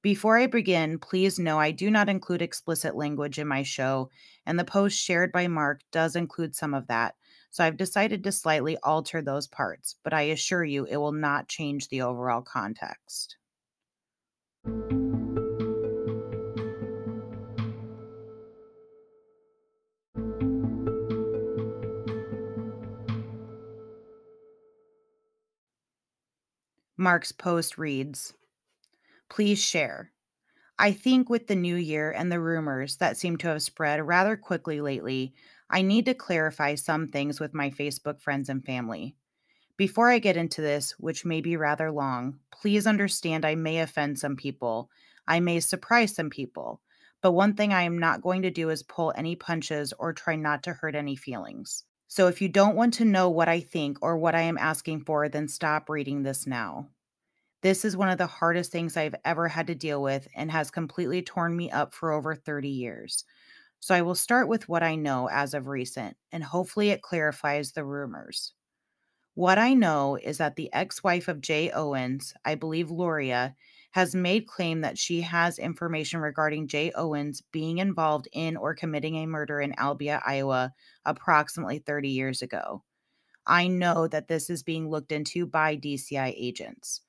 Before 0.00 0.38
I 0.38 0.46
begin, 0.46 0.98
please 1.00 1.40
know 1.40 1.58
I 1.58 1.72
do 1.72 1.90
not 1.90 2.08
include 2.08 2.42
explicit 2.42 2.94
language 2.94 3.40
in 3.40 3.48
my 3.48 3.64
show, 3.64 4.10
and 4.46 4.58
the 4.58 4.64
post 4.64 4.96
shared 4.96 5.32
by 5.32 5.48
Mark 5.48 5.80
does 5.90 6.14
include 6.14 6.54
some 6.54 6.74
of 6.74 6.86
that, 6.86 7.16
so 7.54 7.62
I've 7.62 7.76
decided 7.76 8.24
to 8.24 8.32
slightly 8.32 8.76
alter 8.82 9.22
those 9.22 9.46
parts, 9.46 9.94
but 10.02 10.12
I 10.12 10.22
assure 10.22 10.64
you 10.64 10.86
it 10.86 10.96
will 10.96 11.12
not 11.12 11.46
change 11.46 11.86
the 11.86 12.02
overall 12.02 12.42
context. 12.42 13.36
Mark's 26.96 27.30
post 27.30 27.78
reads 27.78 28.34
Please 29.30 29.62
share. 29.62 30.10
I 30.76 30.90
think 30.90 31.30
with 31.30 31.46
the 31.46 31.54
new 31.54 31.76
year 31.76 32.10
and 32.10 32.32
the 32.32 32.40
rumors 32.40 32.96
that 32.96 33.16
seem 33.16 33.36
to 33.38 33.46
have 33.46 33.62
spread 33.62 34.04
rather 34.04 34.36
quickly 34.36 34.80
lately, 34.80 35.34
I 35.70 35.82
need 35.82 36.06
to 36.06 36.14
clarify 36.14 36.74
some 36.74 37.08
things 37.08 37.40
with 37.40 37.54
my 37.54 37.70
Facebook 37.70 38.20
friends 38.20 38.48
and 38.48 38.64
family. 38.64 39.16
Before 39.76 40.10
I 40.10 40.18
get 40.20 40.36
into 40.36 40.60
this, 40.60 40.92
which 40.98 41.24
may 41.24 41.40
be 41.40 41.56
rather 41.56 41.90
long, 41.90 42.38
please 42.52 42.86
understand 42.86 43.44
I 43.44 43.56
may 43.56 43.80
offend 43.80 44.18
some 44.18 44.36
people. 44.36 44.90
I 45.26 45.40
may 45.40 45.60
surprise 45.60 46.14
some 46.14 46.30
people. 46.30 46.80
But 47.22 47.32
one 47.32 47.54
thing 47.54 47.72
I 47.72 47.82
am 47.82 47.98
not 47.98 48.22
going 48.22 48.42
to 48.42 48.50
do 48.50 48.70
is 48.70 48.82
pull 48.82 49.12
any 49.16 49.34
punches 49.34 49.92
or 49.98 50.12
try 50.12 50.36
not 50.36 50.62
to 50.64 50.74
hurt 50.74 50.94
any 50.94 51.16
feelings. 51.16 51.84
So 52.06 52.28
if 52.28 52.40
you 52.42 52.48
don't 52.48 52.76
want 52.76 52.94
to 52.94 53.04
know 53.04 53.30
what 53.30 53.48
I 53.48 53.60
think 53.60 53.98
or 54.02 54.16
what 54.16 54.34
I 54.34 54.42
am 54.42 54.58
asking 54.58 55.04
for, 55.04 55.28
then 55.28 55.48
stop 55.48 55.88
reading 55.88 56.22
this 56.22 56.46
now. 56.46 56.90
This 57.62 57.84
is 57.84 57.96
one 57.96 58.10
of 58.10 58.18
the 58.18 58.26
hardest 58.26 58.70
things 58.70 58.96
I've 58.96 59.14
ever 59.24 59.48
had 59.48 59.68
to 59.68 59.74
deal 59.74 60.02
with 60.02 60.28
and 60.36 60.50
has 60.50 60.70
completely 60.70 61.22
torn 61.22 61.56
me 61.56 61.70
up 61.70 61.94
for 61.94 62.12
over 62.12 62.34
30 62.34 62.68
years. 62.68 63.24
So 63.84 63.94
I 63.94 64.00
will 64.00 64.14
start 64.14 64.48
with 64.48 64.66
what 64.66 64.82
I 64.82 64.94
know 64.94 65.28
as 65.28 65.52
of 65.52 65.66
recent, 65.66 66.16
and 66.32 66.42
hopefully 66.42 66.88
it 66.88 67.02
clarifies 67.02 67.72
the 67.72 67.84
rumors. 67.84 68.54
What 69.34 69.58
I 69.58 69.74
know 69.74 70.16
is 70.16 70.38
that 70.38 70.56
the 70.56 70.72
ex 70.72 71.04
wife 71.04 71.28
of 71.28 71.42
Jay 71.42 71.70
Owens, 71.70 72.32
I 72.46 72.54
believe 72.54 72.90
Loria, 72.90 73.54
has 73.90 74.14
made 74.14 74.46
claim 74.46 74.80
that 74.80 74.96
she 74.96 75.20
has 75.20 75.58
information 75.58 76.20
regarding 76.20 76.66
Jay 76.66 76.92
Owens 76.92 77.42
being 77.52 77.76
involved 77.76 78.26
in 78.32 78.56
or 78.56 78.74
committing 78.74 79.16
a 79.16 79.26
murder 79.26 79.60
in 79.60 79.72
Albia, 79.72 80.22
Iowa, 80.24 80.72
approximately 81.04 81.78
30 81.78 82.08
years 82.08 82.40
ago. 82.40 82.82
I 83.46 83.66
know 83.66 84.08
that 84.08 84.28
this 84.28 84.48
is 84.48 84.62
being 84.62 84.88
looked 84.88 85.12
into 85.12 85.44
by 85.44 85.76
DCI 85.76 86.32
agents. 86.34 87.02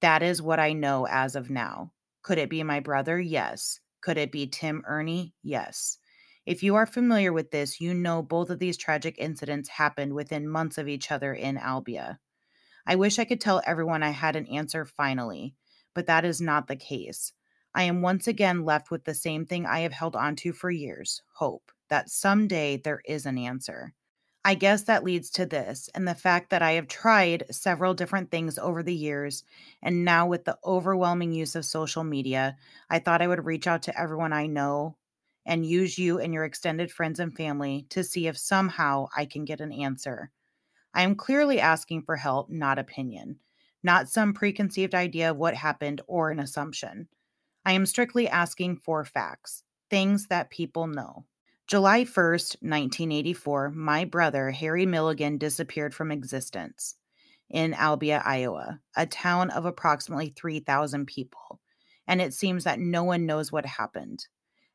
That 0.00 0.24
is 0.24 0.42
what 0.42 0.58
I 0.58 0.72
know 0.72 1.06
as 1.06 1.36
of 1.36 1.50
now. 1.50 1.92
Could 2.22 2.38
it 2.38 2.50
be 2.50 2.64
my 2.64 2.80
brother? 2.80 3.20
Yes. 3.20 3.78
Could 4.00 4.18
it 4.18 4.32
be 4.32 4.48
Tim 4.48 4.82
Ernie? 4.88 5.32
Yes. 5.44 5.98
If 6.46 6.62
you 6.62 6.76
are 6.76 6.86
familiar 6.86 7.30
with 7.32 7.50
this, 7.50 7.78
you 7.80 7.92
know 7.92 8.22
both 8.22 8.48
of 8.48 8.58
these 8.58 8.78
tragic 8.78 9.16
incidents 9.18 9.68
happened 9.68 10.14
within 10.14 10.48
months 10.48 10.78
of 10.78 10.88
each 10.88 11.10
other 11.12 11.34
in 11.34 11.56
Albia. 11.58 12.18
I 12.86 12.96
wish 12.96 13.18
I 13.18 13.24
could 13.26 13.40
tell 13.40 13.62
everyone 13.66 14.02
I 14.02 14.10
had 14.10 14.36
an 14.36 14.46
answer 14.46 14.84
finally, 14.84 15.54
but 15.94 16.06
that 16.06 16.24
is 16.24 16.40
not 16.40 16.68
the 16.68 16.76
case. 16.76 17.32
I 17.74 17.84
am 17.84 18.02
once 18.02 18.26
again 18.28 18.64
left 18.64 18.90
with 18.90 19.04
the 19.04 19.14
same 19.14 19.46
thing 19.46 19.66
I 19.66 19.80
have 19.80 19.92
held 19.92 20.16
onto 20.16 20.52
for 20.52 20.70
years 20.70 21.22
hope 21.34 21.72
that 21.88 22.10
someday 22.10 22.76
there 22.78 23.02
is 23.04 23.26
an 23.26 23.38
answer. 23.38 23.94
I 24.44 24.54
guess 24.54 24.84
that 24.84 25.04
leads 25.04 25.30
to 25.32 25.46
this 25.46 25.88
and 25.94 26.06
the 26.08 26.14
fact 26.14 26.50
that 26.50 26.62
I 26.62 26.72
have 26.72 26.88
tried 26.88 27.44
several 27.50 27.94
different 27.94 28.30
things 28.30 28.58
over 28.58 28.82
the 28.82 28.94
years. 28.94 29.44
And 29.82 30.04
now, 30.04 30.26
with 30.26 30.44
the 30.44 30.58
overwhelming 30.64 31.32
use 31.32 31.56
of 31.56 31.64
social 31.64 32.04
media, 32.04 32.56
I 32.88 33.00
thought 33.00 33.22
I 33.22 33.26
would 33.28 33.44
reach 33.44 33.66
out 33.66 33.82
to 33.82 34.00
everyone 34.00 34.32
I 34.32 34.46
know 34.46 34.96
and 35.46 35.64
use 35.64 35.96
you 35.96 36.18
and 36.18 36.34
your 36.34 36.44
extended 36.44 36.90
friends 36.90 37.20
and 37.20 37.34
family 37.34 37.86
to 37.90 38.04
see 38.04 38.26
if 38.26 38.36
somehow 38.36 39.06
I 39.16 39.24
can 39.24 39.44
get 39.44 39.60
an 39.60 39.72
answer. 39.72 40.30
I 40.92 41.02
am 41.02 41.14
clearly 41.14 41.60
asking 41.60 42.02
for 42.02 42.16
help, 42.16 42.50
not 42.50 42.78
opinion, 42.78 43.38
not 43.82 44.08
some 44.08 44.34
preconceived 44.34 44.94
idea 44.94 45.30
of 45.30 45.36
what 45.36 45.54
happened 45.54 46.00
or 46.06 46.30
an 46.30 46.40
assumption. 46.40 47.08
I 47.64 47.72
am 47.72 47.86
strictly 47.86 48.28
asking 48.28 48.78
for 48.78 49.04
facts, 49.04 49.62
things 49.88 50.26
that 50.26 50.50
people 50.50 50.86
know. 50.86 51.24
July 51.66 52.04
1st, 52.04 52.62
1984, 52.62 53.70
my 53.70 54.04
brother, 54.04 54.50
Harry 54.50 54.86
Milligan, 54.86 55.38
disappeared 55.38 55.94
from 55.94 56.12
existence 56.12 56.96
in 57.50 57.72
Albia, 57.72 58.22
Iowa, 58.24 58.80
a 58.96 59.06
town 59.06 59.50
of 59.50 59.66
approximately 59.66 60.32
3,000 60.36 61.06
people, 61.06 61.60
and 62.06 62.20
it 62.20 62.34
seems 62.34 62.64
that 62.64 62.80
no 62.80 63.04
one 63.04 63.26
knows 63.26 63.52
what 63.52 63.66
happened. 63.66 64.26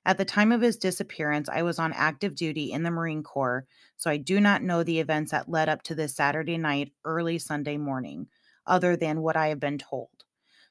At 0.03 0.17
the 0.17 0.25
time 0.25 0.51
of 0.51 0.61
his 0.61 0.77
disappearance, 0.77 1.47
I 1.47 1.61
was 1.61 1.77
on 1.77 1.93
active 1.93 2.35
duty 2.35 2.71
in 2.71 2.81
the 2.81 2.89
Marine 2.89 3.21
Corps, 3.21 3.67
so 3.97 4.09
I 4.09 4.17
do 4.17 4.39
not 4.39 4.63
know 4.63 4.83
the 4.83 4.99
events 4.99 5.31
that 5.31 5.49
led 5.49 5.69
up 5.69 5.83
to 5.83 5.95
this 5.95 6.15
Saturday 6.15 6.57
night, 6.57 6.91
early 7.05 7.37
Sunday 7.37 7.77
morning, 7.77 8.27
other 8.65 8.95
than 8.95 9.21
what 9.21 9.37
I 9.37 9.47
have 9.47 9.59
been 9.59 9.77
told. 9.77 10.09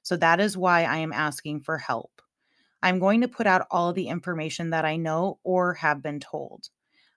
So 0.02 0.16
that 0.16 0.40
is 0.40 0.56
why 0.56 0.82
I 0.82 0.96
am 0.96 1.12
asking 1.12 1.60
for 1.60 1.78
help. 1.78 2.20
I'm 2.82 2.98
going 2.98 3.20
to 3.20 3.28
put 3.28 3.46
out 3.46 3.66
all 3.70 3.92
the 3.92 4.08
information 4.08 4.70
that 4.70 4.84
I 4.84 4.96
know 4.96 5.38
or 5.44 5.74
have 5.74 6.02
been 6.02 6.18
told. 6.18 6.68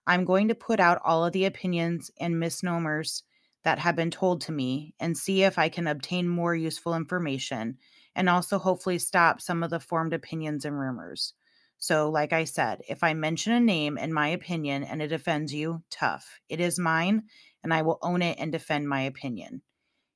I'm 0.06 0.24
going 0.24 0.48
to 0.48 0.54
put 0.54 0.78
out 0.78 1.00
all 1.04 1.24
of 1.24 1.32
the 1.32 1.46
opinions 1.46 2.10
and 2.20 2.38
misnomers 2.38 3.22
that 3.64 3.78
have 3.78 3.96
been 3.96 4.10
told 4.10 4.42
to 4.42 4.52
me 4.52 4.94
and 5.00 5.16
see 5.16 5.42
if 5.42 5.58
I 5.58 5.70
can 5.70 5.86
obtain 5.86 6.28
more 6.28 6.54
useful 6.54 6.94
information 6.94 7.78
and 8.14 8.28
also 8.28 8.58
hopefully 8.58 8.98
stop 8.98 9.40
some 9.40 9.62
of 9.62 9.70
the 9.70 9.80
formed 9.80 10.12
opinions 10.12 10.64
and 10.64 10.78
rumors. 10.78 11.32
So, 11.78 12.10
like 12.10 12.32
I 12.32 12.44
said, 12.44 12.80
if 12.88 13.02
I 13.02 13.14
mention 13.14 13.52
a 13.52 13.60
name 13.60 13.98
in 13.98 14.12
my 14.12 14.28
opinion 14.28 14.84
and 14.84 15.02
it 15.02 15.12
offends 15.12 15.52
you, 15.52 15.82
tough. 15.90 16.40
It 16.48 16.60
is 16.60 16.78
mine 16.78 17.24
and 17.62 17.74
I 17.74 17.82
will 17.82 17.98
own 18.02 18.22
it 18.22 18.38
and 18.38 18.50
defend 18.50 18.88
my 18.88 19.02
opinion. 19.02 19.62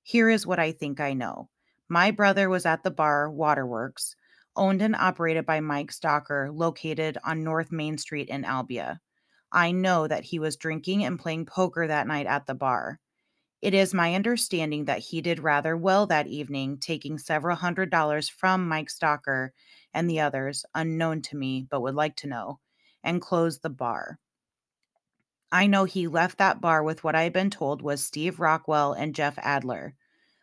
Here 0.02 0.28
is 0.28 0.46
what 0.46 0.58
I 0.58 0.72
think 0.72 1.00
I 1.00 1.12
know. 1.12 1.50
My 1.88 2.10
brother 2.10 2.48
was 2.48 2.66
at 2.66 2.82
the 2.82 2.90
bar 2.90 3.30
Waterworks 3.30 4.16
owned 4.58 4.82
and 4.82 4.96
operated 4.96 5.46
by 5.46 5.60
Mike 5.60 5.92
Stocker, 5.92 6.50
located 6.52 7.16
on 7.24 7.44
North 7.44 7.70
Main 7.70 7.96
Street 7.96 8.28
in 8.28 8.42
Albia. 8.42 8.98
I 9.52 9.72
know 9.72 10.06
that 10.06 10.24
he 10.24 10.38
was 10.38 10.56
drinking 10.56 11.04
and 11.04 11.18
playing 11.18 11.46
poker 11.46 11.86
that 11.86 12.06
night 12.06 12.26
at 12.26 12.46
the 12.46 12.54
bar. 12.54 13.00
It 13.62 13.72
is 13.72 13.94
my 13.94 14.16
understanding 14.16 14.86
that 14.86 14.98
he 14.98 15.20
did 15.20 15.38
rather 15.38 15.76
well 15.76 16.06
that 16.08 16.26
evening, 16.26 16.76
taking 16.78 17.18
several 17.18 17.54
hundred 17.54 17.88
dollars 17.88 18.28
from 18.28 18.66
Mike 18.66 18.88
Stocker 18.88 19.50
and 19.94 20.10
the 20.10 20.18
others, 20.18 20.64
unknown 20.74 21.22
to 21.22 21.36
me 21.36 21.62
but 21.70 21.80
would 21.82 21.94
like 21.94 22.16
to 22.16 22.26
know, 22.26 22.58
and 23.04 23.22
closed 23.22 23.62
the 23.62 23.70
bar. 23.70 24.18
I 25.52 25.66
know 25.66 25.84
he 25.84 26.08
left 26.08 26.38
that 26.38 26.58
bar 26.62 26.82
with 26.82 27.04
what 27.04 27.14
I 27.14 27.24
had 27.24 27.34
been 27.34 27.50
told 27.50 27.82
was 27.82 28.02
Steve 28.02 28.40
Rockwell 28.40 28.94
and 28.94 29.14
Jeff 29.14 29.38
Adler. 29.42 29.94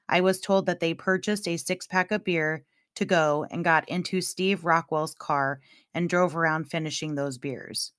I 0.09 0.21
was 0.21 0.41
told 0.41 0.65
that 0.67 0.79
they 0.79 0.93
purchased 0.93 1.47
a 1.47 1.57
six 1.57 1.87
pack 1.87 2.11
of 2.11 2.23
beer 2.23 2.65
to 2.95 3.05
go 3.05 3.45
and 3.51 3.63
got 3.63 3.89
into 3.89 4.21
Steve 4.21 4.65
Rockwell's 4.65 5.15
car 5.15 5.61
and 5.93 6.09
drove 6.09 6.35
around 6.35 6.65
finishing 6.71 7.15
those 7.15 7.37
beers. 7.37 7.93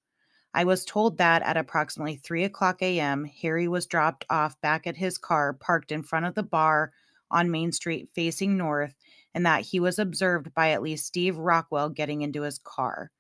I 0.56 0.64
was 0.64 0.86
told 0.86 1.18
that 1.18 1.42
at 1.42 1.58
approximately 1.58 2.16
3 2.16 2.44
o'clock 2.44 2.80
a.m., 2.80 3.26
Harry 3.26 3.68
was 3.68 3.84
dropped 3.84 4.24
off 4.30 4.58
back 4.62 4.86
at 4.86 4.96
his 4.96 5.18
car 5.18 5.52
parked 5.52 5.92
in 5.92 6.02
front 6.02 6.24
of 6.24 6.34
the 6.34 6.42
bar 6.42 6.94
on 7.30 7.50
Main 7.50 7.72
Street 7.72 8.08
facing 8.14 8.56
north, 8.56 8.94
and 9.34 9.44
that 9.44 9.66
he 9.66 9.80
was 9.80 9.98
observed 9.98 10.54
by 10.54 10.70
at 10.70 10.80
least 10.80 11.04
Steve 11.04 11.36
Rockwell 11.36 11.90
getting 11.90 12.22
into 12.22 12.40
his 12.40 12.58
car. 12.58 13.10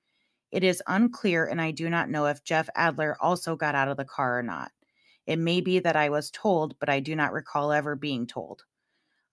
It 0.50 0.64
is 0.64 0.82
unclear, 0.86 1.44
and 1.44 1.60
I 1.60 1.72
do 1.72 1.90
not 1.90 2.08
know 2.08 2.24
if 2.24 2.42
Jeff 2.42 2.70
Adler 2.74 3.18
also 3.20 3.54
got 3.54 3.74
out 3.74 3.88
of 3.88 3.98
the 3.98 4.06
car 4.06 4.38
or 4.38 4.42
not. 4.42 4.72
It 5.26 5.38
may 5.38 5.60
be 5.60 5.78
that 5.80 5.94
I 5.94 6.08
was 6.08 6.30
told, 6.30 6.78
but 6.78 6.88
I 6.88 7.00
do 7.00 7.14
not 7.14 7.34
recall 7.34 7.70
ever 7.70 7.96
being 7.96 8.26
told. 8.26 8.64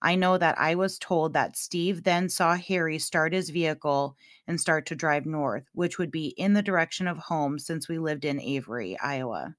I 0.04 0.16
know 0.16 0.36
that 0.36 0.58
I 0.58 0.74
was 0.74 0.98
told 0.98 1.32
that 1.32 1.56
Steve 1.56 2.02
then 2.02 2.28
saw 2.28 2.56
Harry 2.56 2.98
start 2.98 3.32
his 3.32 3.48
vehicle 3.48 4.18
and 4.46 4.60
start 4.60 4.84
to 4.86 4.94
drive 4.94 5.24
north, 5.24 5.64
which 5.72 5.96
would 5.96 6.10
be 6.10 6.26
in 6.26 6.52
the 6.52 6.60
direction 6.60 7.08
of 7.08 7.16
home 7.16 7.58
since 7.58 7.88
we 7.88 7.98
lived 7.98 8.26
in 8.26 8.38
Avery, 8.38 8.98
Iowa. 8.98 9.56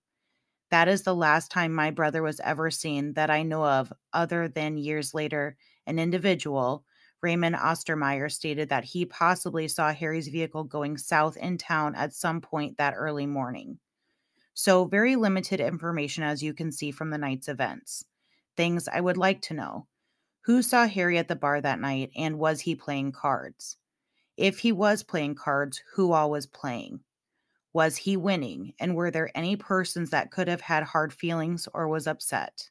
That 0.69 0.87
is 0.87 1.01
the 1.01 1.15
last 1.15 1.49
time 1.49 1.73
my 1.73 1.89
brother 1.89 2.21
was 2.21 2.39
ever 2.41 2.69
seen 2.69 3.13
that 3.13 3.31
I 3.31 3.41
know 3.41 3.65
of, 3.65 3.91
other 4.13 4.47
than 4.47 4.77
years 4.77 5.15
later, 5.15 5.57
an 5.87 5.97
individual, 5.97 6.85
Raymond 7.23 7.55
Ostermeyer 7.55 8.31
stated 8.31 8.69
that 8.69 8.83
he 8.83 9.03
possibly 9.03 9.67
saw 9.67 9.91
Harry's 9.91 10.27
vehicle 10.27 10.63
going 10.63 10.99
south 10.99 11.37
in 11.37 11.57
town 11.57 11.95
at 11.95 12.13
some 12.13 12.39
point 12.39 12.77
that 12.77 12.93
early 12.95 13.25
morning. 13.25 13.79
So, 14.53 14.85
very 14.85 15.15
limited 15.15 15.59
information 15.59 16.23
as 16.23 16.43
you 16.43 16.53
can 16.53 16.71
see 16.71 16.91
from 16.91 17.09
the 17.09 17.17
night's 17.17 17.47
events. 17.47 18.05
Things 18.55 18.87
I 18.87 19.01
would 19.01 19.17
like 19.17 19.41
to 19.43 19.55
know 19.55 19.87
Who 20.45 20.61
saw 20.61 20.85
Harry 20.85 21.17
at 21.17 21.27
the 21.27 21.35
bar 21.35 21.59
that 21.59 21.79
night, 21.79 22.11
and 22.15 22.37
was 22.37 22.61
he 22.61 22.75
playing 22.75 23.13
cards? 23.13 23.77
If 24.37 24.59
he 24.59 24.71
was 24.71 25.01
playing 25.01 25.33
cards, 25.33 25.81
who 25.93 26.11
all 26.11 26.29
was 26.29 26.45
playing? 26.45 26.99
Was 27.73 27.97
he 27.97 28.15
winning, 28.15 28.75
and 28.79 28.95
were 28.95 29.09
there 29.09 29.31
any 29.33 29.55
persons 29.55 30.11
that 30.11 30.29
could 30.29 30.47
have 30.47 30.61
had 30.61 30.83
hard 30.83 31.11
feelings 31.11 31.67
or 31.73 31.87
was 31.87 32.05
upset? 32.05 32.69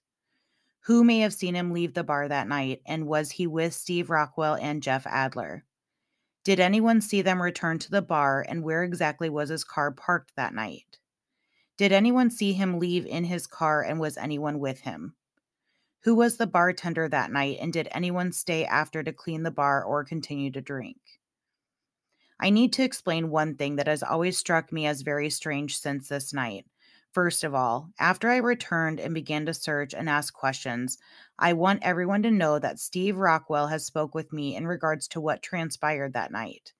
Who 0.83 1.03
may 1.03 1.19
have 1.19 1.33
seen 1.33 1.57
him 1.57 1.73
leave 1.73 1.95
the 1.95 2.05
bar 2.05 2.29
that 2.29 2.47
night, 2.47 2.81
and 2.87 3.09
was 3.09 3.33
he 3.33 3.47
with 3.49 3.75
Steve 3.75 4.09
Rockwell 4.09 4.55
and 4.55 4.81
Jeff 4.81 5.05
Adler? 5.05 5.65
Did 6.45 6.61
anyone 6.61 7.01
see 7.01 7.23
them 7.23 7.43
return 7.43 7.81
to 7.81 7.91
the 7.91 8.03
bar, 8.03 8.47
and 8.49 8.63
where 8.63 8.85
exactly 8.85 9.29
was 9.29 9.49
his 9.49 9.65
car 9.65 9.91
parked 9.91 10.37
that 10.37 10.55
night? 10.55 11.01
Did 11.77 11.91
anyone 11.91 12.31
see 12.31 12.53
him 12.53 12.79
leave 12.79 13.05
in 13.05 13.25
his 13.25 13.49
car 13.49 13.83
and 13.83 13.99
was 13.99 14.17
anyone 14.17 14.61
with 14.61 14.83
him? 14.83 15.17
Who 16.05 16.15
was 16.15 16.37
the 16.37 16.47
bartender 16.47 17.09
that 17.09 17.33
night 17.33 17.57
and 17.63 17.73
did 17.73 17.89
anyone 17.91 18.33
stay 18.33 18.67
after 18.67 19.03
to 19.03 19.11
clean 19.11 19.43
the 19.43 19.51
bar 19.51 19.83
or 19.83 20.05
continue 20.05 20.51
to 20.51 20.61
drink? 20.61 20.99
I 22.39 22.51
need 22.51 22.75
to 22.75 22.83
explain 22.83 23.31
one 23.31 23.55
thing 23.55 23.77
that 23.77 23.87
has 23.87 24.03
always 24.03 24.37
struck 24.37 24.71
me 24.71 24.87
as 24.87 25.01
very 25.01 25.31
strange 25.31 25.79
since 25.79 26.09
this 26.09 26.35
night. 26.35 26.67
First 27.13 27.43
of 27.43 27.55
all, 27.55 27.89
after 27.99 28.29
I 28.29 28.37
returned 28.37 29.01
and 29.01 29.15
began 29.15 29.47
to 29.47 29.55
search 29.55 29.95
and 29.95 30.11
ask 30.11 30.35
questions, 30.35 30.99
I 31.39 31.55
want 31.55 31.83
everyone 31.83 32.23
to 32.25 32.31
know 32.31 32.59
that 32.59 32.81
Steve 32.81 33.17
Rockwell 33.17 33.69
has 33.69 33.87
spoke 33.87 34.15
with 34.15 34.31
me 34.31 34.57
in 34.57 34.67
regards 34.67 35.09
to 35.09 35.23
what 35.23 35.43
transpired 35.43 36.13
that 36.13 36.33
night. 36.33 36.75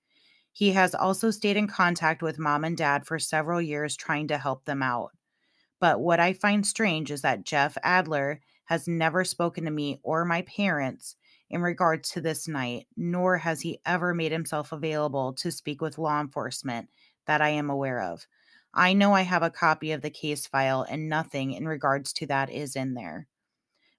He 0.51 0.73
has 0.73 0.93
also 0.93 1.31
stayed 1.31 1.57
in 1.57 1.67
contact 1.67 2.21
with 2.21 2.37
mom 2.37 2.63
and 2.63 2.77
dad 2.77 3.07
for 3.07 3.17
several 3.17 3.59
years 3.59 3.95
trying 3.95 4.27
to 4.27 4.37
help 4.37 4.65
them 4.65 4.83
out. 4.83 5.13
But 5.79 5.99
what 5.99 6.19
I 6.19 6.33
find 6.33 6.63
strange 6.63 7.09
is 7.09 7.23
that 7.23 7.43
Jeff 7.43 7.75
Adler 7.81 8.39
has 8.65 8.87
never 8.87 9.23
spoken 9.23 9.65
to 9.65 9.71
me 9.71 9.99
or 10.03 10.25
my 10.25 10.41
parents 10.43 11.15
in 11.49 11.61
regards 11.61 12.09
to 12.09 12.21
this 12.21 12.47
night, 12.47 12.87
nor 12.97 13.37
has 13.37 13.61
he 13.61 13.79
ever 13.85 14.13
made 14.13 14.31
himself 14.31 14.71
available 14.71 15.33
to 15.33 15.51
speak 15.51 15.81
with 15.81 15.97
law 15.97 16.19
enforcement 16.19 16.89
that 17.25 17.41
I 17.41 17.49
am 17.49 17.69
aware 17.69 18.01
of. 18.01 18.25
I 18.73 18.93
know 18.93 19.13
I 19.13 19.21
have 19.21 19.43
a 19.43 19.49
copy 19.49 19.91
of 19.91 20.01
the 20.01 20.09
case 20.09 20.47
file, 20.47 20.85
and 20.89 21.07
nothing 21.07 21.53
in 21.53 21.67
regards 21.67 22.11
to 22.13 22.27
that 22.27 22.49
is 22.49 22.75
in 22.75 22.93
there. 22.93 23.27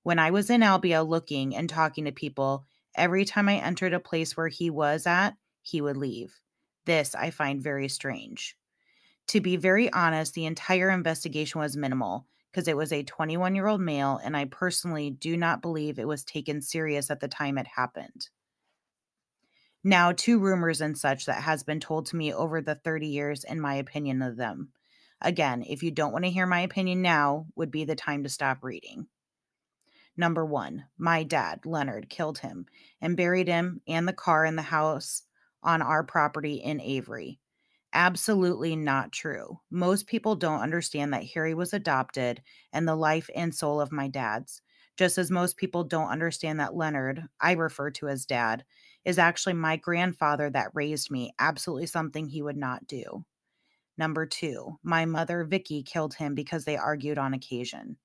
When 0.03 0.19
I 0.19 0.31
was 0.31 0.51
in 0.51 0.61
Albia 0.61 1.07
looking 1.07 1.57
and 1.57 1.69
talking 1.69 2.05
to 2.05 2.13
people, 2.13 2.67
every 2.95 3.25
time 3.25 3.49
I 3.49 3.57
entered 3.57 3.95
a 3.95 4.01
place 4.01 4.37
where 4.37 4.49
he 4.49 4.69
was 4.69 5.07
at, 5.07 5.35
he 5.63 5.81
would 5.81 5.97
leave. 5.97 6.41
This 6.85 7.15
I 7.15 7.31
find 7.31 7.63
very 7.63 7.89
strange. 7.89 8.57
To 9.29 9.41
be 9.41 9.57
very 9.57 9.93
honest, 9.93 10.35
the 10.35 10.47
entire 10.47 10.91
investigation 10.91 11.61
was 11.61 11.77
minimal 11.77 12.27
because 12.57 12.69
it 12.69 12.77
was 12.77 12.91
a 12.91 13.03
21 13.03 13.55
year 13.55 13.67
old 13.67 13.83
male, 13.83 14.19
and 14.25 14.35
I 14.35 14.47
personally 14.47 15.11
do 15.11 15.37
not 15.37 15.61
believe 15.61 15.99
it 15.99 16.09
was 16.09 16.25
taken 16.25 16.63
serious 16.63 17.11
at 17.11 17.21
the 17.21 17.29
time 17.29 17.59
it 17.59 17.67
happened. 17.67 18.31
Now, 19.85 20.13
two 20.13 20.39
rumors 20.39 20.81
and 20.81 20.97
such 20.97 21.27
that 21.27 21.43
has 21.43 21.63
been 21.63 21.81
told 21.81 22.07
to 22.07 22.17
me 22.17 22.33
over 22.33 22.63
the 22.63 22.75
30 22.75 23.09
years 23.09 23.45
and 23.45 23.61
my 23.61 23.75
opinion 23.75 24.23
of 24.23 24.39
them. 24.39 24.71
Again, 25.21 25.65
if 25.69 25.83
you 25.83 25.91
don't 25.91 26.13
want 26.15 26.25
to 26.25 26.31
hear 26.31 26.47
my 26.47 26.61
opinion 26.61 27.03
now, 27.03 27.45
would 27.57 27.71
be 27.71 27.85
the 27.85 27.95
time 27.95 28.23
to 28.23 28.31
stop 28.31 28.65
reading. 28.65 29.07
Number 30.17 30.47
one, 30.47 30.87
my 30.97 31.25
dad, 31.25 31.67
Leonard, 31.67 32.09
killed 32.09 32.39
him 32.39 32.65
and 33.03 33.19
buried 33.19 33.49
him 33.49 33.83
and 33.87 34.09
the 34.09 34.15
car 34.15 34.47
in 34.47 34.57
the 34.57 34.63
house 34.63 35.25
on 35.63 35.83
our 35.83 36.03
property 36.03 36.55
in 36.55 36.81
Avery. 36.81 37.39
Absolutely 37.97 38.77
not 38.77 39.11
true. 39.11 39.59
Most 39.73 40.07
people 40.07 40.37
don't 40.37 40.61
understand 40.61 41.13
that 41.13 41.25
Harry 41.35 41.53
was 41.53 41.73
adopted 41.75 42.43
and 42.73 42.87
the 42.87 42.95
life 42.95 43.29
and 43.35 43.53
soul 43.53 43.81
of 43.81 43.91
my 43.91 44.07
dad's, 44.07 44.63
just 44.97 45.19
as 45.19 45.33
most 45.33 45.57
people 45.57 45.83
don't 45.83 46.11
understand 46.11 46.61
that 46.61 46.77
Leonard, 46.77 47.27
I 47.41 47.53
refer 47.55 47.91
to 47.93 48.09
as 48.09 48.25
dad, 48.25 48.65
is 49.05 49.19
actually 49.19 49.55
my 49.55 49.77
grandfather 49.77 50.49
that 50.51 50.71
raised 50.75 51.11
me, 51.11 51.33
absolutely 51.41 51.87
something 51.87 52.29
he 52.29 52.41
would 52.43 52.57
not 52.57 52.87
do. 52.87 53.25
Number 53.99 54.27
two, 54.27 54.79
my 54.83 55.05
mother, 55.07 55.45
Vicky, 55.45 55.83
killed 55.83 56.15
him 56.15 56.35
because 56.35 56.65
they 56.65 56.77
argued 56.77 57.19
on 57.19 57.35
occasion. 57.35 57.99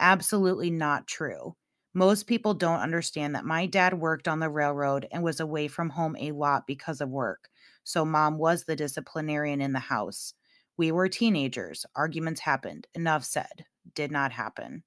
Absolutely 0.00 0.70
not 0.70 1.06
true. 1.06 1.56
Most 1.94 2.26
people 2.26 2.54
don't 2.54 2.80
understand 2.80 3.34
that 3.34 3.44
my 3.44 3.66
dad 3.66 3.94
worked 4.00 4.28
on 4.28 4.40
the 4.40 4.50
railroad 4.50 5.08
and 5.12 5.22
was 5.22 5.40
away 5.40 5.68
from 5.68 5.90
home 5.90 6.16
a 6.18 6.32
lot 6.32 6.66
because 6.66 7.00
of 7.00 7.10
work. 7.10 7.50
So, 7.86 8.04
mom 8.04 8.36
was 8.36 8.64
the 8.64 8.74
disciplinarian 8.74 9.60
in 9.60 9.72
the 9.72 9.78
house. 9.78 10.34
We 10.76 10.90
were 10.90 11.08
teenagers. 11.08 11.86
Arguments 11.94 12.40
happened. 12.40 12.88
Enough 12.94 13.24
said. 13.24 13.64
Did 13.94 14.10
not 14.10 14.32
happen. 14.32 14.82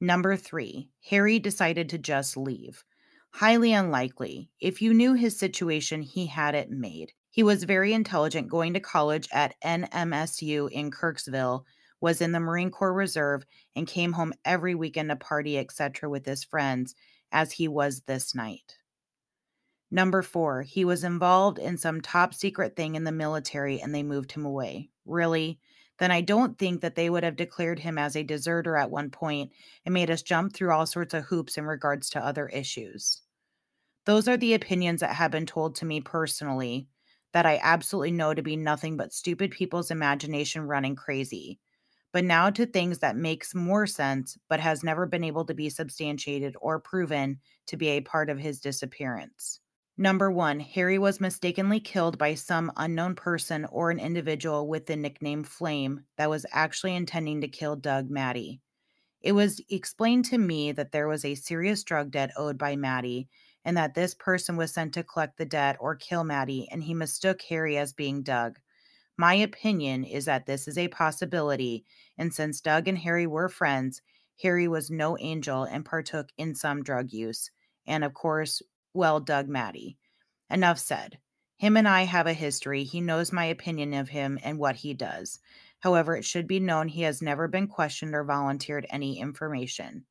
Number 0.00 0.36
three, 0.36 0.88
Harry 1.06 1.40
decided 1.40 1.88
to 1.88 1.98
just 1.98 2.36
leave. 2.36 2.84
Highly 3.32 3.72
unlikely. 3.72 4.52
If 4.60 4.80
you 4.80 4.94
knew 4.94 5.14
his 5.14 5.36
situation, 5.36 6.02
he 6.02 6.26
had 6.26 6.54
it 6.54 6.70
made. 6.70 7.12
He 7.28 7.42
was 7.42 7.64
very 7.64 7.92
intelligent 7.92 8.48
going 8.48 8.72
to 8.74 8.80
college 8.80 9.28
at 9.32 9.56
NMSU 9.60 10.70
in 10.70 10.92
Kirksville 10.92 11.64
was 12.00 12.20
in 12.20 12.30
the 12.30 12.38
Marine 12.38 12.70
Corps 12.70 12.94
Reserve 12.94 13.44
and 13.74 13.86
came 13.86 14.12
home 14.12 14.32
every 14.44 14.76
weekend 14.76 15.10
to 15.10 15.16
party, 15.16 15.58
etc., 15.58 16.08
with 16.08 16.24
his 16.24 16.44
friends, 16.44 16.94
as 17.32 17.50
he 17.52 17.66
was 17.66 18.02
this 18.02 18.32
night. 18.32 18.78
Number 19.90 20.22
four, 20.22 20.62
he 20.62 20.84
was 20.84 21.04
involved 21.04 21.58
in 21.58 21.76
some 21.76 22.00
top 22.00 22.34
secret 22.34 22.76
thing 22.76 22.94
in 22.94 23.04
the 23.04 23.12
military 23.12 23.80
and 23.80 23.94
they 23.94 24.02
moved 24.02 24.32
him 24.32 24.44
away. 24.44 24.90
Really? 25.04 25.60
Then 25.98 26.10
I 26.10 26.20
don't 26.20 26.58
think 26.58 26.80
that 26.80 26.94
they 26.94 27.10
would 27.10 27.24
have 27.24 27.36
declared 27.36 27.78
him 27.80 27.98
as 27.98 28.16
a 28.16 28.22
deserter 28.22 28.76
at 28.76 28.90
one 28.90 29.10
point 29.10 29.52
and 29.84 29.92
made 29.92 30.10
us 30.10 30.22
jump 30.22 30.54
through 30.54 30.72
all 30.72 30.86
sorts 30.86 31.14
of 31.14 31.24
hoops 31.24 31.58
in 31.58 31.64
regards 31.64 32.10
to 32.10 32.24
other 32.24 32.48
issues. 32.48 33.22
Those 34.04 34.28
are 34.28 34.36
the 34.36 34.54
opinions 34.54 35.00
that 35.00 35.14
have 35.16 35.30
been 35.30 35.46
told 35.46 35.74
to 35.76 35.84
me 35.84 36.00
personally 36.00 36.88
that 37.32 37.46
I 37.46 37.60
absolutely 37.62 38.12
know 38.12 38.34
to 38.34 38.42
be 38.42 38.56
nothing 38.56 38.96
but 38.96 39.12
stupid 39.12 39.50
people's 39.52 39.90
imagination 39.90 40.62
running 40.62 40.96
crazy 40.96 41.60
but 42.12 42.24
now 42.24 42.50
to 42.50 42.66
things 42.66 42.98
that 42.98 43.16
makes 43.16 43.54
more 43.54 43.86
sense 43.86 44.36
but 44.48 44.60
has 44.60 44.82
never 44.82 45.06
been 45.06 45.24
able 45.24 45.44
to 45.44 45.54
be 45.54 45.68
substantiated 45.70 46.56
or 46.60 46.80
proven 46.80 47.40
to 47.66 47.76
be 47.76 47.88
a 47.88 48.00
part 48.00 48.28
of 48.30 48.38
his 48.38 48.60
disappearance. 48.60 49.60
Number 50.00 50.30
1, 50.30 50.60
Harry 50.60 50.98
was 50.98 51.20
mistakenly 51.20 51.78
killed 51.78 52.16
by 52.16 52.32
some 52.32 52.72
unknown 52.78 53.14
person 53.14 53.66
or 53.66 53.90
an 53.90 53.98
individual 54.00 54.66
with 54.66 54.86
the 54.86 54.96
nickname 54.96 55.44
Flame 55.44 56.06
that 56.16 56.30
was 56.30 56.46
actually 56.52 56.96
intending 56.96 57.42
to 57.42 57.48
kill 57.48 57.76
Doug 57.76 58.08
Maddie. 58.08 58.62
It 59.20 59.32
was 59.32 59.60
explained 59.68 60.24
to 60.24 60.38
me 60.38 60.72
that 60.72 60.92
there 60.92 61.06
was 61.06 61.22
a 61.22 61.34
serious 61.34 61.84
drug 61.84 62.12
debt 62.12 62.30
owed 62.34 62.56
by 62.56 62.76
Maddie 62.76 63.28
and 63.62 63.76
that 63.76 63.92
this 63.92 64.14
person 64.14 64.56
was 64.56 64.72
sent 64.72 64.94
to 64.94 65.04
collect 65.04 65.36
the 65.36 65.44
debt 65.44 65.76
or 65.78 65.96
kill 65.96 66.24
Maddie, 66.24 66.66
and 66.72 66.82
he 66.82 66.94
mistook 66.94 67.42
Harry 67.42 67.76
as 67.76 67.92
being 67.92 68.22
Doug. 68.22 68.58
My 69.18 69.34
opinion 69.34 70.04
is 70.04 70.24
that 70.24 70.46
this 70.46 70.66
is 70.66 70.78
a 70.78 70.88
possibility, 70.88 71.84
and 72.16 72.32
since 72.32 72.62
Doug 72.62 72.88
and 72.88 72.96
Harry 72.96 73.26
were 73.26 73.50
friends, 73.50 74.00
Harry 74.42 74.66
was 74.66 74.90
no 74.90 75.18
angel 75.18 75.64
and 75.64 75.84
partook 75.84 76.30
in 76.38 76.54
some 76.54 76.82
drug 76.82 77.12
use. 77.12 77.50
And 77.86 78.02
of 78.02 78.14
course, 78.14 78.62
well, 78.94 79.20
Doug 79.20 79.48
Maddie. 79.48 79.96
Enough 80.50 80.78
said. 80.78 81.18
Him 81.56 81.76
and 81.76 81.86
I 81.86 82.02
have 82.02 82.26
a 82.26 82.32
history. 82.32 82.84
He 82.84 83.00
knows 83.00 83.32
my 83.32 83.44
opinion 83.44 83.94
of 83.94 84.08
him 84.08 84.38
and 84.42 84.58
what 84.58 84.76
he 84.76 84.94
does. 84.94 85.40
However, 85.80 86.16
it 86.16 86.24
should 86.24 86.46
be 86.46 86.60
known 86.60 86.88
he 86.88 87.02
has 87.02 87.22
never 87.22 87.48
been 87.48 87.66
questioned 87.66 88.14
or 88.14 88.24
volunteered 88.24 88.86
any 88.90 89.20
information. 89.20 90.06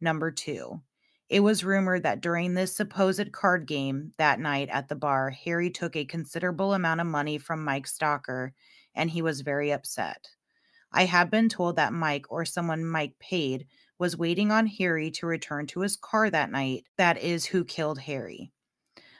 Number 0.00 0.30
two, 0.30 0.82
it 1.28 1.40
was 1.40 1.64
rumored 1.64 2.04
that 2.04 2.20
during 2.20 2.54
this 2.54 2.76
supposed 2.76 3.32
card 3.32 3.66
game 3.66 4.12
that 4.18 4.38
night 4.38 4.68
at 4.68 4.88
the 4.88 4.94
bar, 4.94 5.30
Harry 5.30 5.70
took 5.70 5.96
a 5.96 6.04
considerable 6.04 6.74
amount 6.74 7.00
of 7.00 7.06
money 7.06 7.38
from 7.38 7.64
Mike 7.64 7.86
Stalker, 7.86 8.54
and 8.94 9.10
he 9.10 9.22
was 9.22 9.40
very 9.40 9.72
upset. 9.72 10.28
I 10.92 11.04
have 11.06 11.30
been 11.30 11.48
told 11.48 11.76
that 11.76 11.92
Mike 11.92 12.26
or 12.30 12.44
someone 12.44 12.84
Mike 12.84 13.18
paid 13.18 13.66
was 13.98 14.16
waiting 14.16 14.50
on 14.50 14.66
Harry 14.66 15.10
to 15.12 15.26
return 15.26 15.66
to 15.68 15.80
his 15.80 15.96
car 15.96 16.30
that 16.30 16.50
night. 16.50 16.86
That 16.96 17.18
is 17.18 17.46
who 17.46 17.64
killed 17.64 18.00
Harry. 18.00 18.52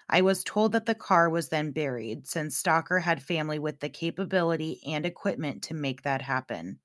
I 0.09 0.23
was 0.23 0.45
told 0.45 0.73
that 0.73 0.87
the 0.87 0.95
car 0.97 1.29
was 1.31 1.49
then 1.49 1.73
buried 1.73 2.27
since 2.27 2.57
Stalker 2.57 3.01
had 3.01 3.23
family 3.23 3.59
with 3.59 3.81
the 3.81 3.89
capability 3.89 4.81
and 4.87 5.07
equipment 5.07 5.63
to 5.65 5.75
make 5.75 6.03
that 6.03 6.23
happen. 6.23 6.81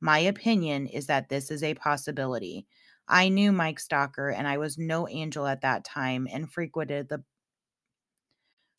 My 0.00 0.18
opinion 0.20 0.86
is 0.86 1.06
that 1.08 1.28
this 1.30 1.50
is 1.50 1.62
a 1.62 1.74
possibility. 1.74 2.66
I 3.08 3.28
knew 3.30 3.52
Mike 3.52 3.80
Stalker 3.80 4.30
and 4.30 4.48
I 4.48 4.58
was 4.58 4.78
no 4.78 5.08
angel 5.08 5.46
at 5.46 5.62
that 5.62 5.84
time 5.84 6.28
and 6.30 6.52
frequented 6.52 7.08
the 7.08 7.24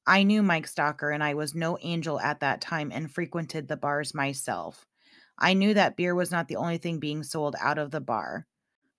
I 0.07 0.23
knew 0.23 0.41
Mike 0.41 0.67
Stalker 0.67 1.11
and 1.11 1.21
I 1.21 1.33
was 1.33 1.53
no 1.53 1.77
angel 1.81 2.17
at 2.21 2.39
that 2.39 2.61
time 2.61 2.89
and 2.89 3.13
frequented 3.13 3.67
the 3.67 3.75
bars 3.75 4.13
myself. 4.13 4.85
I 5.37 5.53
knew 5.53 5.73
that 5.73 5.95
beer 5.97 6.15
was 6.15 6.31
not 6.31 6.47
the 6.47 6.55
only 6.55 6.77
thing 6.77 6.99
being 6.99 7.23
sold 7.23 7.55
out 7.59 7.77
of 7.77 7.91
the 7.91 8.01
bar. 8.01 8.47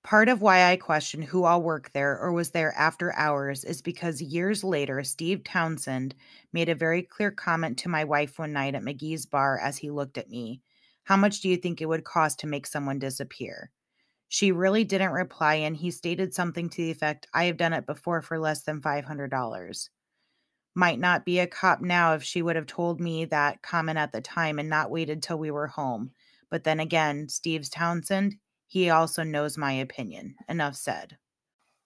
Part 0.05 0.29
of 0.29 0.42
why 0.42 0.70
I 0.70 0.77
question 0.77 1.23
who 1.23 1.44
all 1.44 1.62
worked 1.62 1.92
there 1.94 2.18
or 2.18 2.33
was 2.33 2.51
there 2.53 2.73
after 2.75 3.14
hours 3.14 3.64
is 3.64 3.83
because 3.83 4.23
years 4.23 4.62
later, 4.64 5.03
Steve 5.05 5.44
Townsend 5.44 6.14
made 6.53 6.68
a 6.68 6.75
very 6.77 7.03
clear 7.03 7.31
comment 7.33 7.79
to 7.81 7.88
my 7.88 8.05
wife 8.05 8.38
one 8.38 8.53
night 8.53 8.75
at 8.77 8.83
McGee's 8.83 9.27
bar 9.27 9.59
as 9.59 9.79
he 9.79 9.90
looked 9.90 10.18
at 10.18 10.31
me 10.31 10.62
How 11.05 11.16
much 11.16 11.40
do 11.40 11.49
you 11.49 11.57
think 11.57 11.81
it 11.81 11.87
would 11.87 12.05
cost 12.05 12.40
to 12.40 12.47
make 12.47 12.66
someone 12.66 12.99
disappear? 13.01 13.73
She 14.29 14.53
really 14.53 14.85
didn't 14.85 15.12
reply, 15.12 15.55
and 15.55 15.77
he 15.77 15.90
stated 15.90 16.35
something 16.35 16.68
to 16.68 16.77
the 16.83 16.90
effect 16.90 17.27
I 17.33 17.44
have 17.44 17.57
done 17.57 17.73
it 17.73 17.87
before 17.87 18.20
for 18.20 18.38
less 18.38 18.62
than 18.62 18.83
$500. 18.83 19.88
Might 20.75 20.99
not 21.01 21.25
be 21.25 21.38
a 21.40 21.47
cop 21.47 21.81
now 21.81 22.14
if 22.14 22.23
she 22.23 22.42
would 22.42 22.57
have 22.57 22.66
told 22.66 23.01
me 23.01 23.25
that 23.25 23.62
comment 23.62 23.99
at 23.99 24.12
the 24.12 24.20
time 24.20 24.59
and 24.59 24.68
not 24.68 24.90
waited 24.90 25.23
till 25.23 25.38
we 25.38 25.51
were 25.51 25.68
home. 25.68 26.12
But 26.55 26.62
then 26.62 26.79
again, 26.79 27.29
Steve's 27.29 27.69
Townsend, 27.69 28.37
he 28.69 28.88
also 28.88 29.25
knows 29.25 29.59
my 29.59 29.73
opinion. 29.73 30.37
Enough 30.49 30.77
said. 30.77 31.19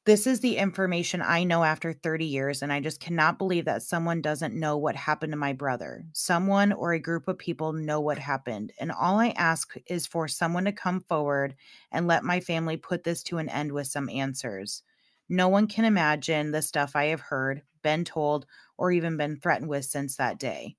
This 0.05 0.27
is 0.27 0.41
the 0.41 0.59
information 0.59 1.23
I 1.23 1.43
know 1.45 1.65
after 1.65 1.95
30 1.95 2.27
years, 2.27 2.61
and 2.61 2.71
I 2.71 2.81
just 2.81 3.01
cannot 3.01 3.39
believe 3.39 3.65
that 3.65 3.83
someone 3.83 4.21
doesn't 4.21 4.53
know 4.53 4.77
what 4.77 4.95
happened 4.95 5.33
to 5.33 5.39
my 5.39 5.55
brother. 5.55 6.05
Someone 6.13 6.71
or 6.75 6.93
a 6.93 7.01
group 7.01 7.29
of 7.29 7.39
people 7.39 7.73
know 7.73 7.99
what 7.99 8.19
happened, 8.19 8.75
and 8.79 8.93
all 8.93 9.19
I 9.19 9.31
ask 9.39 9.75
is 9.87 10.07
for 10.07 10.29
someone 10.29 10.67
to 10.67 10.73
come 10.73 11.01
forward 11.01 11.57
and 11.91 12.07
let 12.07 12.23
my 12.23 12.39
family 12.39 12.77
put 12.77 13.05
this 13.05 13.23
to 13.23 13.39
an 13.39 13.49
end 13.49 13.73
with 13.73 13.87
some 13.87 14.11
answers. 14.11 14.83
No 15.31 15.49
one 15.49 15.67
can 15.67 15.87
imagine 15.87 16.51
the 16.51 16.61
stuff 16.61 16.95
I 16.95 17.07
have 17.07 17.23
heard, 17.23 17.63
been 17.83 18.05
told, 18.05 18.45
or 18.77 18.93
even 18.93 19.17
been 19.17 19.41
threatened 19.41 19.71
with 19.71 19.87
since 19.87 20.17
that 20.17 20.39
day. 20.39 20.77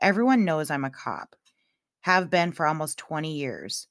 Everyone 0.00 0.44
knows 0.44 0.70
I'm 0.70 0.84
a 0.84 0.90
cop, 0.90 1.34
have 2.04 2.28
been 2.28 2.52
for 2.52 2.66
almost 2.66 2.98
20 2.98 3.32
years. 3.32 3.88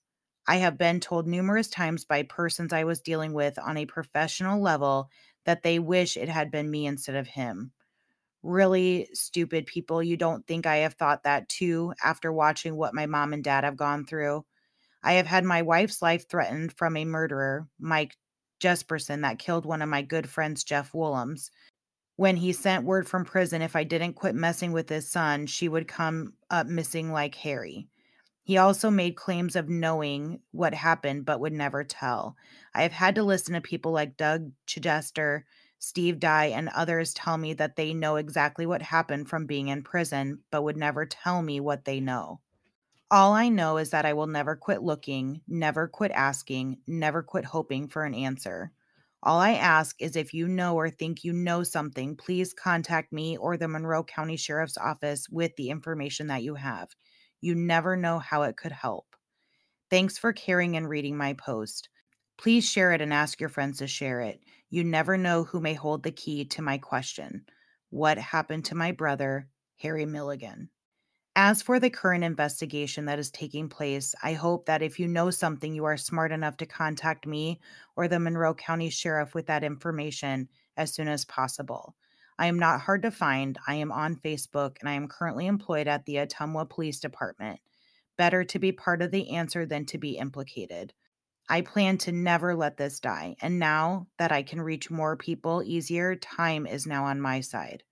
I 0.47 0.57
have 0.57 0.77
been 0.77 0.99
told 0.99 1.25
numerous 1.25 1.67
times 1.67 2.05
by 2.05 2.21
persons 2.21 2.71
I 2.71 2.83
was 2.83 3.01
dealing 3.01 3.33
with 3.33 3.57
on 3.57 3.75
a 3.75 3.87
professional 3.87 4.61
level 4.61 5.09
that 5.45 5.63
they 5.63 5.79
wish 5.79 6.15
it 6.15 6.29
had 6.29 6.51
been 6.51 6.69
me 6.69 6.85
instead 6.85 7.15
of 7.15 7.25
him. 7.25 7.71
Really 8.43 9.09
stupid 9.13 9.65
people. 9.65 10.03
You 10.03 10.15
don't 10.15 10.45
think 10.45 10.67
I 10.67 10.77
have 10.77 10.93
thought 10.93 11.23
that 11.23 11.49
too 11.49 11.95
after 12.03 12.31
watching 12.31 12.75
what 12.75 12.93
my 12.93 13.07
mom 13.07 13.33
and 13.33 13.43
dad 13.43 13.63
have 13.63 13.77
gone 13.77 14.05
through. 14.05 14.45
I 15.01 15.13
have 15.13 15.25
had 15.25 15.43
my 15.43 15.63
wife's 15.63 16.03
life 16.03 16.29
threatened 16.29 16.73
from 16.73 16.95
a 16.95 17.05
murderer, 17.05 17.67
Mike 17.79 18.15
Jesperson, 18.59 19.23
that 19.23 19.39
killed 19.39 19.65
one 19.65 19.81
of 19.81 19.89
my 19.89 20.03
good 20.03 20.29
friends, 20.29 20.63
Jeff 20.63 20.93
Willems. 20.93 21.49
When 22.17 22.35
he 22.35 22.53
sent 22.53 22.85
word 22.85 23.07
from 23.07 23.25
prison 23.25 23.63
if 23.63 23.75
I 23.75 23.83
didn't 23.83 24.13
quit 24.13 24.35
messing 24.35 24.71
with 24.71 24.87
his 24.87 25.09
son, 25.09 25.47
she 25.47 25.67
would 25.67 25.87
come 25.87 26.33
up 26.51 26.67
missing 26.67 27.11
like 27.11 27.33
Harry. 27.33 27.87
He 28.43 28.57
also 28.57 28.89
made 28.89 29.15
claims 29.15 29.55
of 29.55 29.69
knowing 29.69 30.41
what 30.51 30.73
happened 30.73 31.25
but 31.25 31.39
would 31.39 31.53
never 31.53 31.83
tell. 31.83 32.35
I 32.73 32.83
have 32.83 32.91
had 32.91 33.15
to 33.15 33.23
listen 33.23 33.53
to 33.53 33.61
people 33.61 33.91
like 33.91 34.17
Doug 34.17 34.51
Chidester, 34.67 35.43
Steve 35.79 36.19
Dye, 36.19 36.45
and 36.47 36.69
others 36.69 37.13
tell 37.13 37.37
me 37.37 37.53
that 37.55 37.75
they 37.75 37.93
know 37.93 38.15
exactly 38.17 38.65
what 38.65 38.81
happened 38.81 39.29
from 39.29 39.45
being 39.45 39.67
in 39.69 39.83
prison 39.83 40.43
but 40.51 40.63
would 40.63 40.77
never 40.77 41.05
tell 41.05 41.41
me 41.41 41.59
what 41.59 41.85
they 41.85 41.99
know. 41.99 42.41
All 43.09 43.33
I 43.33 43.47
know 43.49 43.77
is 43.77 43.91
that 43.91 44.05
I 44.05 44.13
will 44.13 44.27
never 44.27 44.55
quit 44.55 44.81
looking, 44.83 45.41
never 45.47 45.87
quit 45.87 46.11
asking, 46.11 46.81
never 46.87 47.23
quit 47.23 47.45
hoping 47.45 47.87
for 47.87 48.03
an 48.03 48.13
answer. 48.13 48.71
All 49.21 49.39
I 49.39 49.51
ask 49.53 50.01
is 50.01 50.15
if 50.17 50.33
you 50.33 50.47
know 50.49 50.75
or 50.75 50.89
think 50.89 51.23
you 51.23 51.31
know 51.31 51.63
something, 51.63 52.17
please 52.17 52.53
contact 52.53 53.13
me 53.13 53.37
or 53.37 53.55
the 53.55 53.69
Monroe 53.69 54.03
County 54.03 54.35
Sheriff's 54.35 54.77
Office 54.77 55.29
with 55.29 55.55
the 55.55 55.69
information 55.69 56.27
that 56.27 56.43
you 56.43 56.55
have. 56.55 56.89
You 57.43 57.55
never 57.55 57.97
know 57.97 58.19
how 58.19 58.43
it 58.43 58.55
could 58.55 58.71
help. 58.71 59.17
Thanks 59.89 60.17
for 60.17 60.31
caring 60.31 60.77
and 60.77 60.87
reading 60.87 61.17
my 61.17 61.33
post. 61.33 61.89
Please 62.37 62.63
share 62.69 62.93
it 62.93 63.01
and 63.01 63.13
ask 63.13 63.41
your 63.41 63.49
friends 63.49 63.79
to 63.79 63.87
share 63.87 64.21
it. 64.21 64.41
You 64.69 64.85
never 64.85 65.17
know 65.17 65.43
who 65.43 65.59
may 65.59 65.73
hold 65.73 66.03
the 66.03 66.11
key 66.13 66.45
to 66.45 66.61
my 66.61 66.77
question 66.77 67.45
What 67.89 68.17
happened 68.17 68.63
to 68.65 68.75
my 68.75 68.93
brother, 68.93 69.49
Harry 69.75 70.05
Milligan? 70.05 70.69
As 71.35 71.61
for 71.61 71.81
the 71.81 71.89
current 71.89 72.23
investigation 72.23 73.03
that 73.07 73.19
is 73.19 73.29
taking 73.29 73.67
place, 73.67 74.15
I 74.23 74.35
hope 74.35 74.65
that 74.67 74.81
if 74.81 74.97
you 74.97 75.09
know 75.09 75.29
something, 75.29 75.73
you 75.73 75.83
are 75.83 75.97
smart 75.97 76.31
enough 76.31 76.55
to 76.57 76.65
contact 76.65 77.27
me 77.27 77.59
or 77.97 78.07
the 78.07 78.21
Monroe 78.21 78.53
County 78.53 78.89
Sheriff 78.89 79.35
with 79.35 79.47
that 79.47 79.65
information 79.65 80.47
as 80.77 80.93
soon 80.93 81.09
as 81.09 81.25
possible. 81.25 81.97
I 82.37 82.47
am 82.47 82.59
not 82.59 82.81
hard 82.81 83.03
to 83.03 83.11
find. 83.11 83.57
I 83.67 83.75
am 83.75 83.91
on 83.91 84.15
Facebook 84.15 84.77
and 84.79 84.89
I 84.89 84.93
am 84.93 85.07
currently 85.07 85.47
employed 85.47 85.87
at 85.87 86.05
the 86.05 86.15
Ottumwa 86.15 86.69
Police 86.69 86.99
Department. 86.99 87.59
Better 88.17 88.43
to 88.43 88.59
be 88.59 88.71
part 88.71 89.01
of 89.01 89.11
the 89.11 89.35
answer 89.35 89.65
than 89.65 89.85
to 89.87 89.97
be 89.97 90.17
implicated. 90.17 90.93
I 91.49 91.61
plan 91.61 91.97
to 91.99 92.11
never 92.11 92.55
let 92.55 92.77
this 92.77 92.99
die, 92.99 93.35
and 93.41 93.59
now 93.59 94.07
that 94.17 94.31
I 94.31 94.43
can 94.43 94.61
reach 94.61 94.89
more 94.89 95.17
people 95.17 95.61
easier, 95.63 96.15
time 96.15 96.65
is 96.65 96.87
now 96.87 97.05
on 97.05 97.19
my 97.19 97.41
side. 97.41 97.83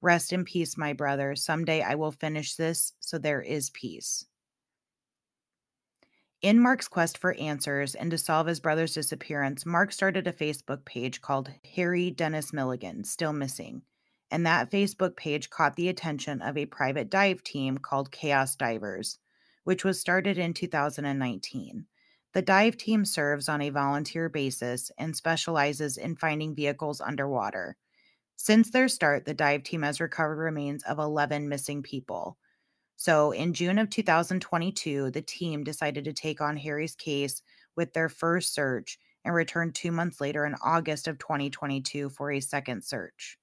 Rest 0.00 0.32
in 0.32 0.44
peace, 0.44 0.78
my 0.78 0.92
brother. 0.92 1.34
Someday 1.36 1.82
I 1.82 1.96
will 1.96 2.12
finish 2.12 2.54
this, 2.54 2.94
so 3.00 3.18
there 3.18 3.42
is 3.42 3.70
peace. 3.70 4.24
In 6.46 6.60
Mark's 6.60 6.86
quest 6.86 7.18
for 7.18 7.34
answers 7.34 7.96
and 7.96 8.08
to 8.12 8.18
solve 8.18 8.46
his 8.46 8.60
brother's 8.60 8.94
disappearance, 8.94 9.66
Mark 9.66 9.90
started 9.90 10.28
a 10.28 10.32
Facebook 10.32 10.84
page 10.84 11.20
called 11.20 11.50
Harry 11.74 12.12
Dennis 12.12 12.52
Milligan, 12.52 13.02
Still 13.02 13.32
Missing. 13.32 13.82
And 14.30 14.46
that 14.46 14.70
Facebook 14.70 15.16
page 15.16 15.50
caught 15.50 15.74
the 15.74 15.88
attention 15.88 16.40
of 16.40 16.56
a 16.56 16.66
private 16.66 17.10
dive 17.10 17.42
team 17.42 17.78
called 17.78 18.12
Chaos 18.12 18.54
Divers, 18.54 19.18
which 19.64 19.82
was 19.82 19.98
started 19.98 20.38
in 20.38 20.54
2019. 20.54 21.86
The 22.32 22.42
dive 22.42 22.76
team 22.76 23.04
serves 23.04 23.48
on 23.48 23.60
a 23.60 23.70
volunteer 23.70 24.28
basis 24.28 24.92
and 24.96 25.16
specializes 25.16 25.96
in 25.96 26.14
finding 26.14 26.54
vehicles 26.54 27.00
underwater. 27.00 27.76
Since 28.36 28.70
their 28.70 28.86
start, 28.86 29.24
the 29.24 29.34
dive 29.34 29.64
team 29.64 29.82
has 29.82 30.00
recovered 30.00 30.38
remains 30.38 30.84
of 30.84 31.00
11 31.00 31.48
missing 31.48 31.82
people. 31.82 32.38
So, 32.96 33.30
in 33.30 33.52
June 33.52 33.78
of 33.78 33.90
2022, 33.90 35.10
the 35.10 35.22
team 35.22 35.64
decided 35.64 36.04
to 36.04 36.12
take 36.14 36.40
on 36.40 36.56
Harry's 36.56 36.94
case 36.94 37.42
with 37.76 37.92
their 37.92 38.08
first 38.08 38.54
search 38.54 38.98
and 39.24 39.34
returned 39.34 39.74
two 39.74 39.92
months 39.92 40.20
later 40.20 40.46
in 40.46 40.54
August 40.62 41.06
of 41.06 41.18
2022 41.18 42.08
for 42.08 42.32
a 42.32 42.40
second 42.40 42.84
search. 42.84 43.38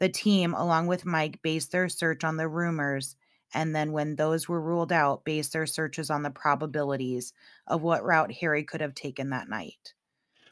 The 0.00 0.08
team, 0.08 0.52
along 0.52 0.88
with 0.88 1.06
Mike, 1.06 1.40
based 1.40 1.72
their 1.72 1.88
search 1.88 2.24
on 2.24 2.36
the 2.36 2.48
rumors, 2.48 3.16
and 3.54 3.74
then 3.74 3.92
when 3.92 4.16
those 4.16 4.48
were 4.48 4.60
ruled 4.60 4.92
out, 4.92 5.24
based 5.24 5.52
their 5.52 5.66
searches 5.66 6.10
on 6.10 6.22
the 6.22 6.30
probabilities 6.30 7.32
of 7.66 7.82
what 7.82 8.04
route 8.04 8.32
Harry 8.32 8.64
could 8.64 8.80
have 8.80 8.94
taken 8.94 9.30
that 9.30 9.48
night. 9.48 9.94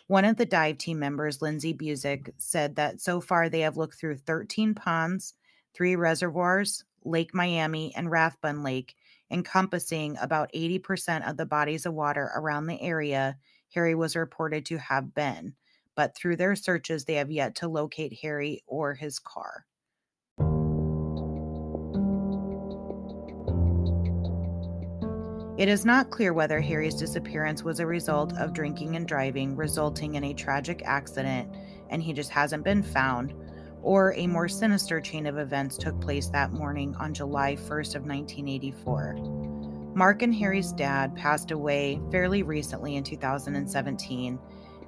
One 0.07 0.25
of 0.25 0.37
the 0.37 0.47
dive 0.47 0.79
team 0.79 0.99
members, 0.99 1.43
Lindsay 1.43 1.75
Busick, 1.75 2.33
said 2.39 2.77
that 2.77 3.01
so 3.01 3.21
far 3.21 3.49
they 3.49 3.61
have 3.61 3.77
looked 3.77 3.99
through 3.99 4.17
13 4.19 4.75
ponds, 4.75 5.35
three 5.75 5.97
reservoirs, 5.97 6.85
Lake 7.05 7.35
Miami, 7.35 7.95
and 7.97 8.11
Rathbun 8.11 8.63
Lake, 8.63 8.95
encompassing 9.31 10.17
about 10.21 10.53
80% 10.53 11.29
of 11.29 11.37
the 11.37 11.47
bodies 11.47 11.87
of 11.87 11.95
water 11.95 12.31
around 12.35 12.67
the 12.67 12.81
area 12.81 13.37
Harry 13.75 13.95
was 13.95 14.17
reported 14.17 14.67
to 14.67 14.79
have 14.79 15.15
been. 15.15 15.55
But 15.95 16.15
through 16.15 16.37
their 16.37 16.57
searches, 16.57 17.05
they 17.05 17.15
have 17.15 17.31
yet 17.31 17.55
to 17.57 17.69
locate 17.69 18.19
Harry 18.23 18.63
or 18.67 18.95
his 18.95 19.19
car. 19.19 19.67
It 25.59 25.69
is 25.69 25.85
not 25.85 26.11
clear 26.11 26.33
whether 26.33 26.61
Harry's 26.61 26.95
disappearance 26.95 27.63
was 27.63 27.79
a 27.79 27.87
result 27.87 28.37
of 28.39 28.55
drinking 28.55 28.97
and 28.97 29.07
driving, 29.07 29.55
resulting 29.55 30.15
in 30.15 30.25
a 30.25 30.35
tragic 30.35 30.83
accident, 30.85 31.55
and 31.91 32.03
he 32.03 32.13
just 32.13 32.31
hasn't 32.31 32.65
been 32.65 32.83
found, 32.83 33.35
or 33.83 34.15
a 34.15 34.27
more 34.27 34.49
sinister 34.49 35.01
chain 35.01 35.27
of 35.27 35.39
events 35.39 35.77
took 35.77 36.01
place 36.01 36.29
that 36.29 36.53
morning 36.53 36.95
on 36.99 37.13
July 37.13 37.57
1st 37.57 37.97
of 37.97 38.07
1984. 38.07 39.17
Mark 39.95 40.23
and 40.23 40.35
Harry's 40.35 40.73
dad 40.73 41.15
passed 41.15 41.51
away 41.51 42.01
fairly 42.11 42.43
recently 42.43 42.97
in 42.97 43.05
2017, 43.05 44.39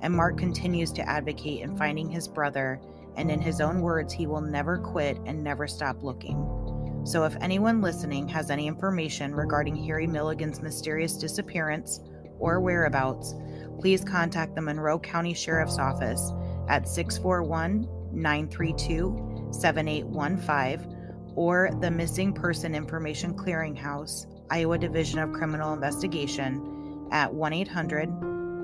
and 0.00 0.14
Mark 0.14 0.38
continues 0.38 0.92
to 0.92 1.08
advocate 1.08 1.60
in 1.60 1.76
finding 1.76 2.08
his 2.08 2.26
brother, 2.26 2.80
and 3.16 3.30
in 3.30 3.40
his 3.40 3.60
own 3.60 3.80
words, 3.80 4.12
he 4.12 4.26
will 4.26 4.40
never 4.40 4.78
quit 4.78 5.18
and 5.26 5.42
never 5.42 5.66
stop 5.66 6.02
looking. 6.02 7.02
So 7.04 7.24
if 7.24 7.36
anyone 7.42 7.82
listening 7.82 8.28
has 8.28 8.50
any 8.50 8.66
information 8.66 9.34
regarding 9.34 9.76
Harry 9.76 10.06
Milligan's 10.06 10.62
mysterious 10.62 11.18
disappearance 11.18 12.00
or 12.38 12.60
whereabouts, 12.60 13.34
please 13.78 14.02
contact 14.02 14.54
the 14.54 14.62
Monroe 14.62 14.98
County 14.98 15.34
Sheriff's 15.34 15.78
Office 15.78 16.32
at 16.68 16.88
641 16.88 17.86
932 18.14 19.50
7815 19.52 20.94
or 21.36 21.70
the 21.80 21.90
Missing 21.90 22.32
Person 22.32 22.74
Information 22.74 23.34
Clearinghouse, 23.34 24.26
Iowa 24.50 24.78
Division 24.78 25.18
of 25.18 25.32
Criminal 25.32 25.72
Investigation 25.72 27.08
at 27.10 27.32
1 27.32 27.52
800 27.52 28.08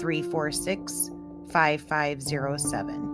346 0.00 1.10
5507. 1.50 3.10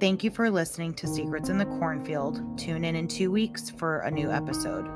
Thank 0.00 0.24
you 0.24 0.30
for 0.30 0.50
listening 0.50 0.94
to 0.94 1.06
Secrets 1.06 1.50
in 1.50 1.58
the 1.58 1.66
Cornfield. 1.66 2.58
Tune 2.58 2.84
in 2.84 2.96
in 2.96 3.06
two 3.06 3.30
weeks 3.30 3.68
for 3.68 3.98
a 4.00 4.10
new 4.10 4.30
episode. 4.30 4.88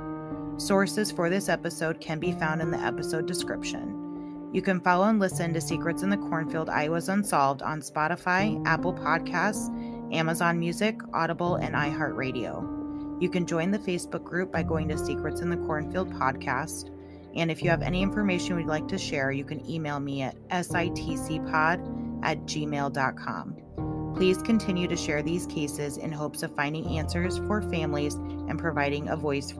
Sources 0.56 1.10
for 1.10 1.28
this 1.28 1.50
episode 1.50 2.00
can 2.00 2.18
be 2.18 2.32
found 2.32 2.62
in 2.62 2.70
the 2.70 2.78
episode 2.78 3.26
description. 3.26 4.48
You 4.54 4.62
can 4.62 4.80
follow 4.80 5.08
and 5.08 5.18
listen 5.18 5.52
to 5.52 5.60
Secrets 5.60 6.02
in 6.02 6.10
the 6.10 6.16
Cornfield 6.16 6.70
Iowa's 6.70 7.08
Unsolved 7.08 7.60
on 7.60 7.80
Spotify, 7.80 8.64
Apple 8.64 8.94
Podcasts, 8.94 9.68
Amazon 10.12 10.58
Music, 10.58 11.00
Audible, 11.12 11.56
and 11.56 11.74
iHeartRadio. 11.74 13.22
You 13.22 13.28
can 13.30 13.46
join 13.46 13.70
the 13.70 13.78
Facebook 13.78 14.24
group 14.24 14.52
by 14.52 14.62
going 14.62 14.88
to 14.88 14.98
Secrets 14.98 15.40
in 15.40 15.50
the 15.50 15.56
Cornfield 15.56 16.12
Podcast. 16.12 16.90
And 17.36 17.50
if 17.50 17.62
you 17.62 17.70
have 17.70 17.82
any 17.82 18.02
information 18.02 18.58
you'd 18.58 18.66
like 18.66 18.88
to 18.88 18.98
share, 18.98 19.32
you 19.32 19.44
can 19.44 19.68
email 19.68 20.00
me 20.00 20.22
at 20.22 20.36
sitcpod 20.48 22.22
at 22.22 22.38
gmail.com. 22.46 24.14
Please 24.14 24.38
continue 24.42 24.86
to 24.86 24.96
share 24.96 25.22
these 25.22 25.46
cases 25.46 25.96
in 25.96 26.12
hopes 26.12 26.42
of 26.44 26.54
finding 26.54 26.98
answers 26.98 27.38
for 27.38 27.62
families 27.62 28.14
and 28.14 28.58
providing 28.58 29.08
a 29.08 29.16
voice 29.16 29.52